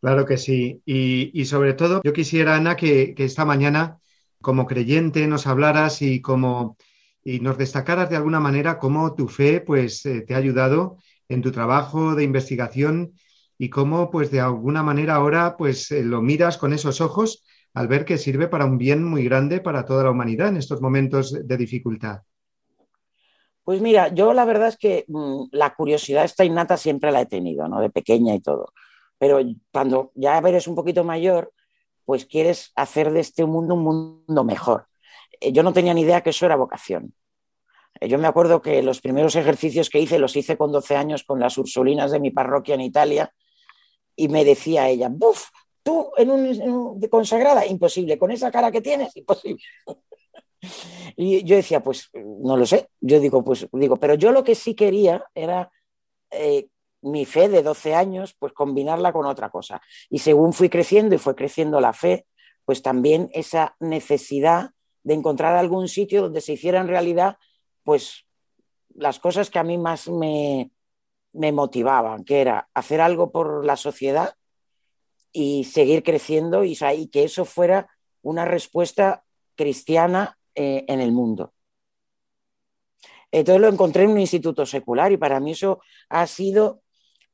[0.00, 0.82] Claro que sí.
[0.84, 3.98] Y, sobre todo, yo quisiera, Ana, que, que esta mañana
[4.40, 6.76] como creyente nos hablaras y como
[7.26, 11.42] y nos destacaras de alguna manera cómo tu fe pues eh, te ha ayudado en
[11.42, 13.14] tu trabajo de investigación
[13.58, 17.42] y cómo pues de alguna manera ahora pues eh, lo miras con esos ojos
[17.76, 20.80] al ver que sirve para un bien muy grande para toda la humanidad en estos
[20.80, 22.22] momentos de dificultad.
[23.64, 27.26] Pues mira, yo la verdad es que mm, la curiosidad esta innata siempre la he
[27.26, 27.82] tenido, ¿no?
[27.82, 28.72] De pequeña y todo.
[29.18, 31.52] Pero cuando ya eres un poquito mayor,
[32.06, 34.86] pues quieres hacer de este mundo un mundo mejor.
[35.38, 37.12] Eh, yo no tenía ni idea que eso era vocación.
[38.00, 41.24] Eh, yo me acuerdo que los primeros ejercicios que hice los hice con 12 años
[41.24, 43.30] con las ursulinas de mi parroquia en Italia
[44.16, 45.50] y me decía ella, ¡buf!
[45.86, 48.18] Tú en un, consagrada, imposible.
[48.18, 49.62] Con esa cara que tienes, imposible.
[51.16, 52.88] y yo decía, pues no lo sé.
[53.00, 55.70] Yo digo, pues digo, pero yo lo que sí quería era
[56.32, 56.66] eh,
[57.02, 59.80] mi fe de 12 años, pues combinarla con otra cosa.
[60.10, 62.26] Y según fui creciendo y fue creciendo la fe,
[62.64, 64.70] pues también esa necesidad
[65.04, 67.36] de encontrar algún sitio donde se hicieran realidad,
[67.84, 68.26] pues
[68.92, 70.72] las cosas que a mí más me,
[71.32, 74.34] me motivaban, que era hacer algo por la sociedad
[75.38, 76.74] y seguir creciendo y,
[77.12, 77.90] que eso fuera
[78.22, 79.22] una respuesta
[79.54, 81.52] cristiana eh, en el mundo.
[83.30, 86.80] Entonces lo encontré en un instituto secular y para mí eso ha sido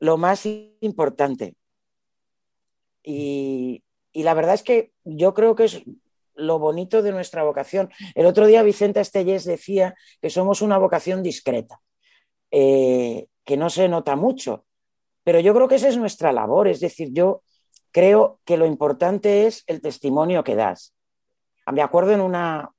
[0.00, 0.44] lo más
[0.80, 1.54] importante.
[3.04, 3.84] Y,
[4.14, 5.84] la verdad es que yo creo que es
[6.34, 7.88] lo bonito de nuestra vocación.
[8.16, 11.80] El otro día Vicente Estellés decía que somos una vocación discreta,
[12.50, 14.66] eh, que no se nota mucho,
[15.22, 16.66] pero yo creo que esa es nuestra labor.
[16.66, 17.42] Es decir, yo
[17.92, 20.94] creo que lo importante es el testimonio que das.
[21.70, 22.72] Me acuerdo en una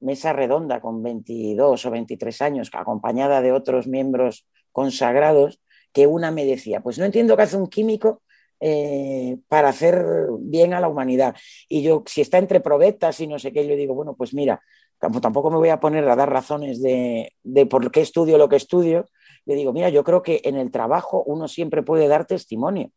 [0.00, 5.60] mesa redonda con 22 o 23 años, acompañada de otros miembros consagrados,
[5.92, 8.22] que una me decía, pues no entiendo qué hace un químico
[8.60, 10.04] eh, para hacer
[10.38, 11.34] bien a la humanidad.
[11.68, 14.62] Y yo, si está entre probetas y no sé qué, yo digo, bueno, pues mira,
[14.98, 18.56] tampoco me voy a poner a dar razones de, de por qué estudio lo que
[18.56, 19.06] estudio.
[19.46, 22.90] Le digo, mira, yo creo que en el trabajo uno siempre puede dar testimonio,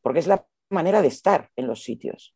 [0.00, 2.34] porque es la manera de estar en los sitios.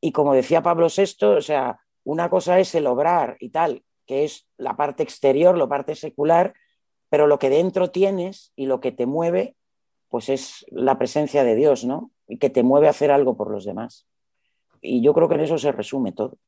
[0.00, 4.24] Y como decía Pablo VI, o sea, una cosa es el obrar y tal, que
[4.24, 6.54] es la parte exterior, la parte secular,
[7.08, 9.56] pero lo que dentro tienes y lo que te mueve,
[10.08, 12.10] pues es la presencia de Dios, ¿no?
[12.28, 14.06] Y que te mueve a hacer algo por los demás.
[14.80, 16.38] Y yo creo que en eso se resume todo.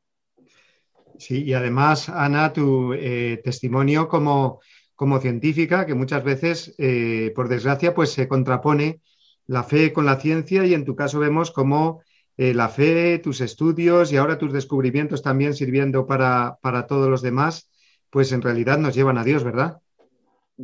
[1.19, 4.61] Sí, y además, Ana, tu eh, testimonio como,
[4.95, 9.01] como, científica, que muchas veces, eh, por desgracia, pues se contrapone
[9.47, 12.03] la fe con la ciencia y en tu caso vemos cómo
[12.37, 17.23] eh, la fe, tus estudios y ahora tus descubrimientos también sirviendo para, para todos los
[17.23, 17.71] demás,
[18.11, 19.79] pues en realidad nos llevan a Dios, ¿verdad?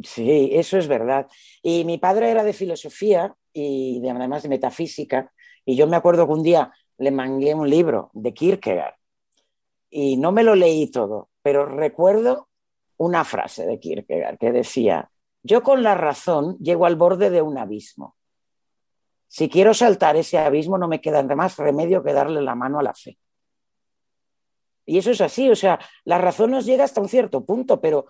[0.02, 1.26] Sí, eso es verdad.
[1.62, 5.32] Y mi padre era de filosofía y de, además de metafísica,
[5.64, 8.94] y yo me acuerdo que un día le mangué un libro de Kierkegaard
[9.90, 12.48] y no me lo leí todo, pero recuerdo
[12.96, 15.10] una frase de Kierkegaard que decía,
[15.42, 18.16] yo con la razón llego al borde de un abismo.
[19.32, 22.82] Si quiero saltar ese abismo no me queda más remedio que darle la mano a
[22.82, 23.16] la fe.
[24.84, 28.04] Y eso es así, o sea, la razón nos llega hasta un cierto punto, pero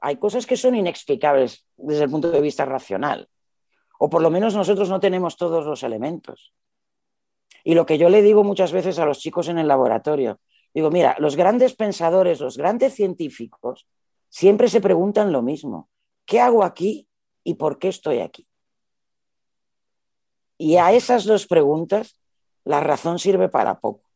[0.00, 3.28] hay cosas que son inexplicables desde el punto de vista racional.
[4.00, 6.52] O por lo menos nosotros no tenemos todos los elementos.
[7.62, 10.40] Y lo que yo le digo muchas veces a los chicos en el laboratorio,
[10.74, 13.86] digo, mira, los grandes pensadores, los grandes científicos,
[14.28, 15.90] siempre se preguntan lo mismo.
[16.24, 17.06] ¿Qué hago aquí
[17.44, 18.49] y por qué estoy aquí?
[20.60, 22.18] Y a esas dos preguntas,
[22.66, 24.10] la razón sirve para poco,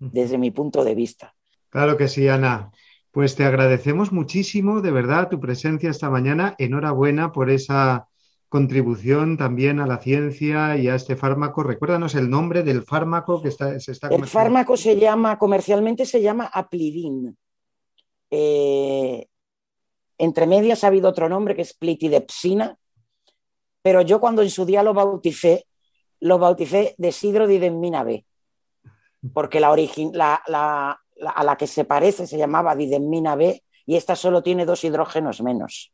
[0.00, 1.36] desde mi punto de vista.
[1.70, 2.72] Claro que sí, Ana.
[3.12, 6.56] Pues te agradecemos muchísimo, de verdad, tu presencia esta mañana.
[6.58, 8.08] Enhorabuena por esa
[8.48, 11.62] contribución también a la ciencia y a este fármaco.
[11.62, 16.20] Recuérdanos el nombre del fármaco que está, se está El fármaco se llama, comercialmente se
[16.20, 17.38] llama Aplidin.
[18.28, 19.28] Eh,
[20.18, 22.76] entre medias ha habido otro nombre que es plitidepsina,
[23.84, 25.66] pero yo cuando en su día lo bauticé,
[26.20, 28.24] lo bauticé de sidrodidemina B,
[29.34, 29.76] porque la,
[30.46, 31.00] la,
[31.34, 35.42] a la que se parece se llamaba didemina B y esta solo tiene dos hidrógenos
[35.42, 35.92] menos.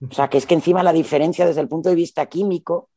[0.00, 2.88] O sea, que es que encima la diferencia desde el punto de vista químico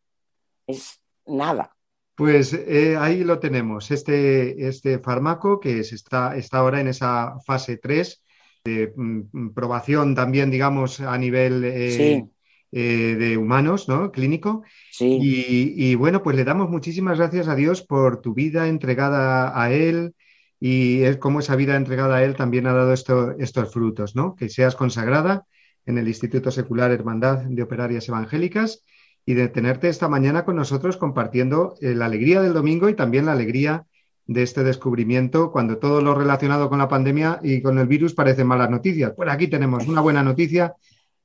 [0.65, 1.75] es nada.
[2.15, 7.75] Pues eh, ahí lo tenemos, este, este fármaco que está, está ahora en esa fase
[7.75, 8.23] 3
[8.63, 12.25] de mm, probación también, digamos, a nivel eh,
[12.71, 14.11] eh, de humanos, ¿no?
[14.11, 14.63] Clínico.
[14.91, 15.19] Sí.
[15.21, 19.71] Y, y, bueno, pues le damos muchísimas gracias a Dios por tu vida entregada a
[19.71, 20.13] Él,
[20.59, 24.35] y es como esa vida entregada a Él también ha dado estos frutos, ¿no?
[24.35, 25.45] Que seas consagrada
[25.87, 28.83] en el Instituto Secular Hermandad de Operarias Evangélicas
[29.25, 33.25] y de tenerte esta mañana con nosotros compartiendo eh, la alegría del domingo y también
[33.25, 33.85] la alegría
[34.27, 38.43] de este descubrimiento cuando todo lo relacionado con la pandemia y con el virus parece
[38.43, 39.13] malas noticias.
[39.15, 40.75] Pues aquí tenemos una buena noticia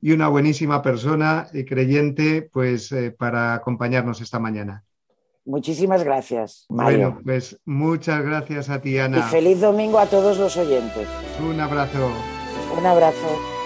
[0.01, 4.83] y una buenísima persona y creyente pues eh, para acompañarnos esta mañana.
[5.45, 7.11] Muchísimas gracias, Mario.
[7.11, 9.19] Bueno, pues muchas gracias a ti, Ana.
[9.19, 11.07] Y feliz domingo a todos los oyentes.
[11.39, 12.11] Un abrazo.
[12.77, 13.56] Un abrazo.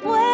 [0.00, 0.31] fue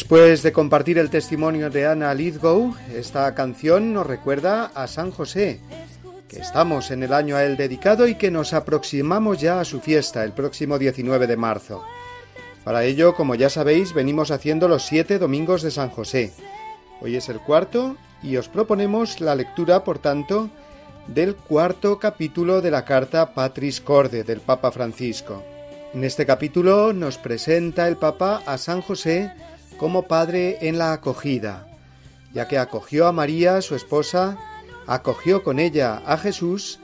[0.00, 5.60] Después de compartir el testimonio de Ana Lithgow, esta canción nos recuerda a San José,
[6.26, 9.78] que estamos en el año a él dedicado y que nos aproximamos ya a su
[9.80, 11.84] fiesta el próximo 19 de marzo.
[12.64, 16.32] Para ello, como ya sabéis, venimos haciendo los siete domingos de San José.
[17.02, 20.48] Hoy es el cuarto y os proponemos la lectura, por tanto,
[21.08, 25.44] del cuarto capítulo de la carta Patris Corde del Papa Francisco.
[25.92, 29.30] En este capítulo nos presenta el Papa a San José
[29.80, 31.66] como Padre en la acogida,
[32.34, 34.36] ya que acogió a María, su esposa,
[34.86, 36.78] acogió con ella a Jesús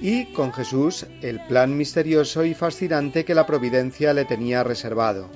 [0.00, 5.28] y con Jesús el plan misterioso y fascinante que la providencia le tenía reservado.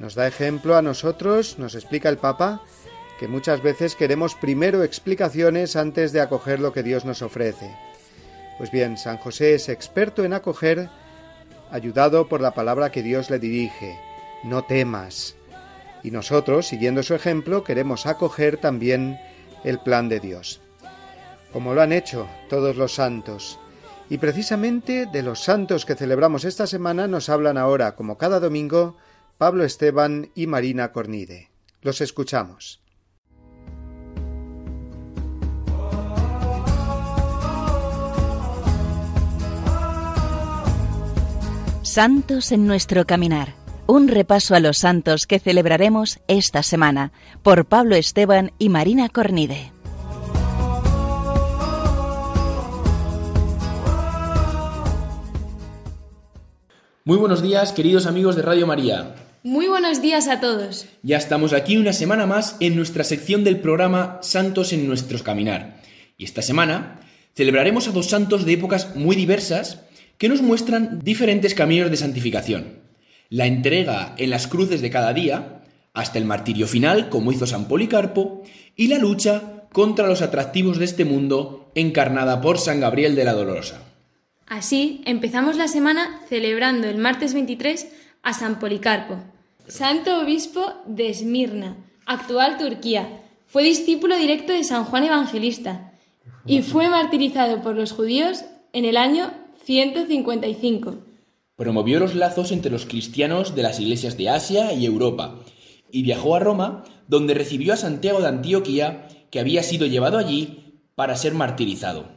[0.00, 2.60] Nos da ejemplo a nosotros, nos explica el Papa,
[3.20, 7.70] que muchas veces queremos primero explicaciones antes de acoger lo que Dios nos ofrece.
[8.58, 10.88] Pues bien, San José es experto en acoger,
[11.70, 13.96] ayudado por la palabra que Dios le dirige,
[14.42, 15.35] no temas.
[16.06, 19.18] Y nosotros, siguiendo su ejemplo, queremos acoger también
[19.64, 20.60] el plan de Dios,
[21.52, 23.58] como lo han hecho todos los santos.
[24.08, 28.96] Y precisamente de los santos que celebramos esta semana nos hablan ahora, como cada domingo,
[29.36, 31.50] Pablo Esteban y Marina Cornide.
[31.82, 32.80] Los escuchamos.
[41.82, 43.65] Santos en nuestro caminar.
[43.88, 47.12] Un repaso a los santos que celebraremos esta semana
[47.44, 49.70] por Pablo Esteban y Marina Cornide.
[57.04, 59.14] Muy buenos días, queridos amigos de Radio María.
[59.44, 60.86] Muy buenos días a todos.
[61.04, 65.80] Ya estamos aquí una semana más en nuestra sección del programa Santos en nuestro caminar.
[66.18, 66.98] Y esta semana
[67.36, 69.82] celebraremos a dos santos de épocas muy diversas
[70.18, 72.85] que nos muestran diferentes caminos de santificación.
[73.28, 75.62] La entrega en las cruces de cada día,
[75.94, 78.42] hasta el martirio final, como hizo San Policarpo,
[78.76, 83.32] y la lucha contra los atractivos de este mundo, encarnada por San Gabriel de la
[83.32, 83.82] Dolorosa.
[84.46, 87.88] Así, empezamos la semana celebrando el martes 23
[88.22, 89.18] a San Policarpo,
[89.66, 93.22] santo obispo de Esmirna, actual Turquía.
[93.46, 95.92] Fue discípulo directo de San Juan Evangelista
[96.46, 99.32] y fue martirizado por los judíos en el año
[99.64, 100.96] 155.
[101.56, 105.40] Promovió los lazos entre los cristianos de las iglesias de Asia y Europa
[105.90, 110.82] y viajó a Roma, donde recibió a Santiago de Antioquía, que había sido llevado allí
[110.94, 112.08] para ser martirizado.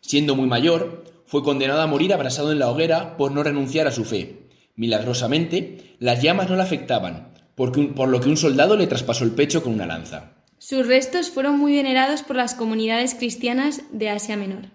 [0.00, 3.92] Siendo muy mayor, fue condenado a morir abrasado en la hoguera por no renunciar a
[3.92, 4.48] su fe.
[4.74, 9.62] Milagrosamente, las llamas no le afectaban, por lo que un soldado le traspasó el pecho
[9.62, 10.34] con una lanza.
[10.58, 14.70] Sus restos fueron muy venerados por las comunidades cristianas de Asia Menor.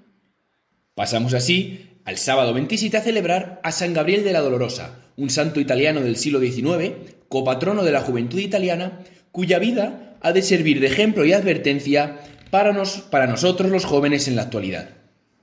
[0.95, 5.60] Pasamos así al sábado 27 a celebrar a San Gabriel de la Dolorosa, un santo
[5.60, 6.93] italiano del siglo XIX,
[7.28, 8.99] copatrono de la juventud italiana,
[9.34, 14.30] cuya vida ha de servir de ejemplo y advertencia para, nos, para nosotros los jóvenes
[14.30, 14.91] en la actualidad.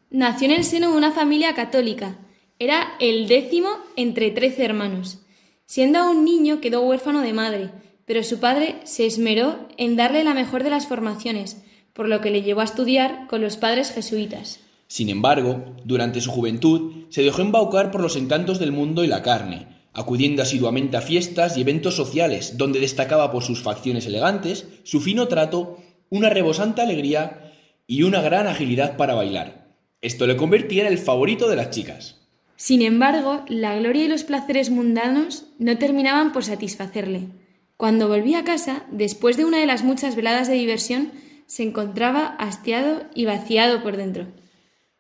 [0.09, 2.17] Nació en el seno de una familia católica.
[2.59, 5.19] Era el décimo entre trece hermanos.
[5.67, 7.73] Siendo aún niño quedó huérfano de madre,
[8.07, 11.59] pero su padre se esmeró en darle la mejor de las formaciones,
[11.93, 14.64] por lo que le llevó a estudiar con los padres jesuitas.
[14.87, 19.23] Sin embargo, durante su juventud se dejó embaucar por los encantos del mundo y la
[19.23, 25.01] carne, acudiendo asiduamente a fiestas y eventos sociales, donde destacaba por sus facciones elegantes, su
[25.01, 25.79] fino trato,
[26.11, 27.53] una rebosante alegría
[27.87, 29.69] y una gran agilidad para bailar.
[30.01, 32.21] Esto le convertía en el favorito de las chicas.
[32.57, 37.29] Sin embargo, la gloria y los placeres mundanos no terminaban por satisfacerle.
[37.77, 41.11] Cuando volvía a casa, después de una de las muchas veladas de diversión,
[41.47, 44.27] se encontraba hastiado y vaciado por dentro.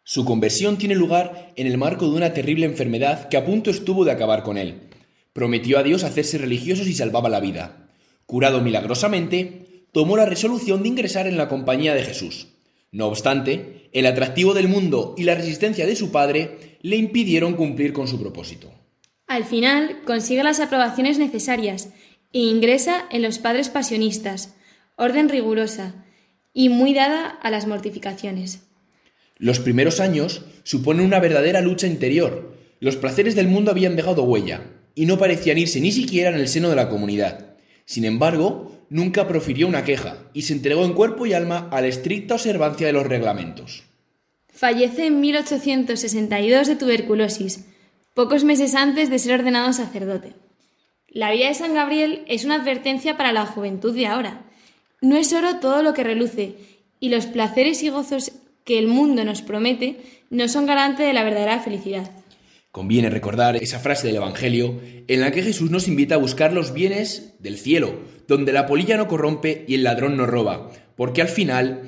[0.06, 4.04] Su conversión tiene lugar en el marco de una terrible enfermedad que a punto estuvo
[4.04, 4.82] de acabar con él.
[5.32, 7.88] Prometió a Dios hacerse religioso si salvaba la vida.
[8.26, 12.48] Curado milagrosamente, tomó la resolución de ingresar en la compañía de Jesús.
[12.92, 17.94] No obstante, el atractivo del mundo y la resistencia de su padre le impidieron cumplir
[17.94, 18.70] con su propósito.
[19.26, 21.88] Al final, consigue las aprobaciones necesarias
[22.34, 24.54] e ingresa en los padres pasionistas,
[24.96, 26.04] orden rigurosa
[26.52, 28.64] y muy dada a las mortificaciones.
[29.36, 32.56] Los primeros años suponen una verdadera lucha interior.
[32.80, 34.62] Los placeres del mundo habían dejado huella,
[34.94, 37.56] y no parecían irse ni siquiera en el seno de la comunidad.
[37.84, 41.88] Sin embargo, nunca profirió una queja, y se entregó en cuerpo y alma a la
[41.88, 43.84] estricta observancia de los reglamentos.
[44.52, 47.66] Fallece en 1862 de tuberculosis,
[48.14, 50.34] pocos meses antes de ser ordenado sacerdote.
[51.08, 54.44] La vida de San Gabriel es una advertencia para la juventud de ahora.
[55.00, 56.54] No es oro todo lo que reluce,
[57.00, 58.32] y los placeres y gozos
[58.64, 60.00] que el mundo nos promete
[60.30, 62.10] no son garante de la verdadera felicidad.
[62.70, 66.72] Conviene recordar esa frase del Evangelio en la que Jesús nos invita a buscar los
[66.72, 71.28] bienes del cielo, donde la polilla no corrompe y el ladrón no roba, porque al
[71.28, 71.82] final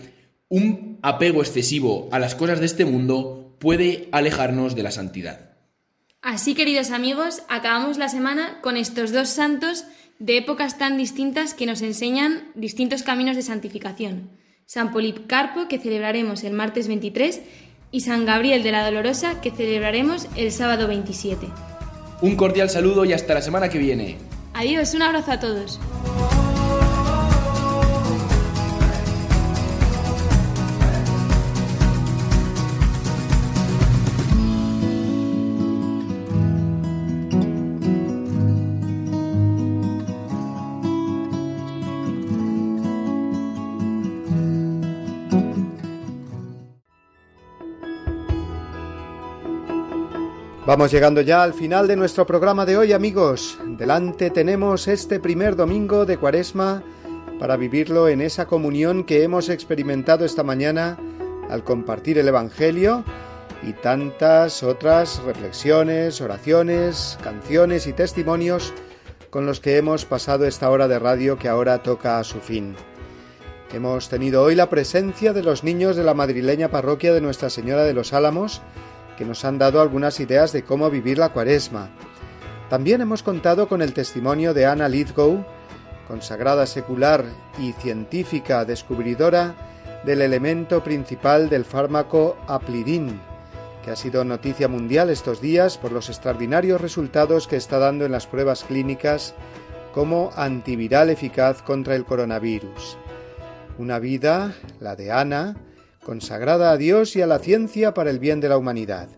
[0.49, 5.57] un apego excesivo a las cosas de este mundo puede alejarnos de la santidad.
[6.23, 9.85] Así, queridos amigos, acabamos la semana con estos dos santos
[10.19, 14.31] de épocas tan distintas que nos enseñan distintos caminos de santificación.
[14.67, 17.41] San Policarpo, que celebraremos el martes 23,
[17.93, 21.47] y San Gabriel de la Dolorosa, que celebraremos el sábado 27.
[22.21, 24.17] Un cordial saludo y hasta la semana que viene.
[24.55, 25.79] Adiós, un abrazo a todos.
[50.67, 53.57] Vamos llegando ya al final de nuestro programa de hoy, amigos.
[53.65, 56.83] Delante tenemos este primer domingo de Cuaresma
[57.39, 60.99] para vivirlo en esa comunión que hemos experimentado esta mañana
[61.49, 63.05] al compartir el Evangelio
[63.63, 68.75] y tantas otras reflexiones, oraciones, canciones y testimonios
[69.31, 72.75] con los que hemos pasado esta hora de radio que ahora toca a su fin.
[73.73, 77.85] Hemos tenido hoy la presencia de los niños de la madrileña parroquia de Nuestra Señora
[77.85, 78.63] de los Álamos,
[79.17, 81.91] que nos han dado algunas ideas de cómo vivir la cuaresma.
[82.69, 85.45] También hemos contado con el testimonio de Anna Lithgow,
[86.09, 87.25] consagrada secular
[87.59, 89.55] y científica descubridora
[90.05, 93.21] del elemento principal del fármaco aplidin,
[93.85, 98.13] que ha sido noticia mundial estos días por los extraordinarios resultados que está dando en
[98.13, 99.35] las pruebas clínicas
[99.95, 102.99] como antiviral eficaz contra el coronavirus.
[103.79, 105.57] Una vida, la de Ana,
[106.07, 109.09] consagrada a Dios y a la ciencia para el bien de la humanidad.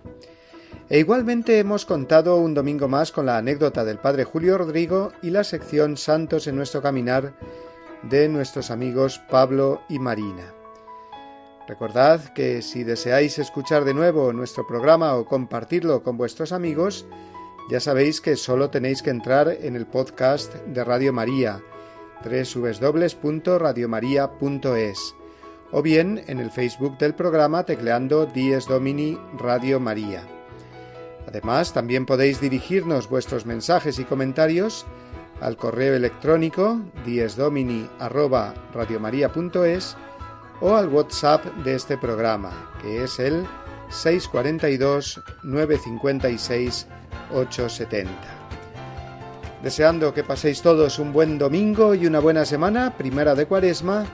[0.88, 5.28] E igualmente hemos contado un domingo más con la anécdota del Padre Julio Rodrigo y
[5.28, 7.34] la sección Santos en nuestro caminar
[8.04, 10.54] de nuestros amigos Pablo y Marina.
[11.68, 17.04] Recordad que si deseáis escuchar de nuevo nuestro programa o compartirlo con vuestros amigos,
[17.70, 21.60] ya sabéis que solo tenéis que entrar en el podcast de Radio María,
[22.24, 25.17] www.radiomaria.es
[25.70, 30.22] o bien en el Facebook del programa tecleando Dies Domini Radio María.
[31.26, 34.86] Además, también podéis dirigirnos vuestros mensajes y comentarios
[35.40, 39.96] al correo electrónico diesdomini@radiomaria.es
[40.60, 43.46] o al WhatsApp de este programa, que es el
[43.90, 46.86] 642 956
[47.32, 48.10] 870.
[49.62, 54.06] Deseando que paséis todos un buen domingo y una buena semana, primera de Cuaresma,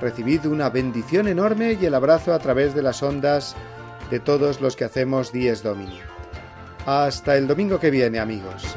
[0.00, 3.56] recibid una bendición enorme y el abrazo a través de las ondas
[4.10, 6.00] de todos los que hacemos Dies Domini.
[6.86, 8.76] Hasta el domingo que viene, amigos.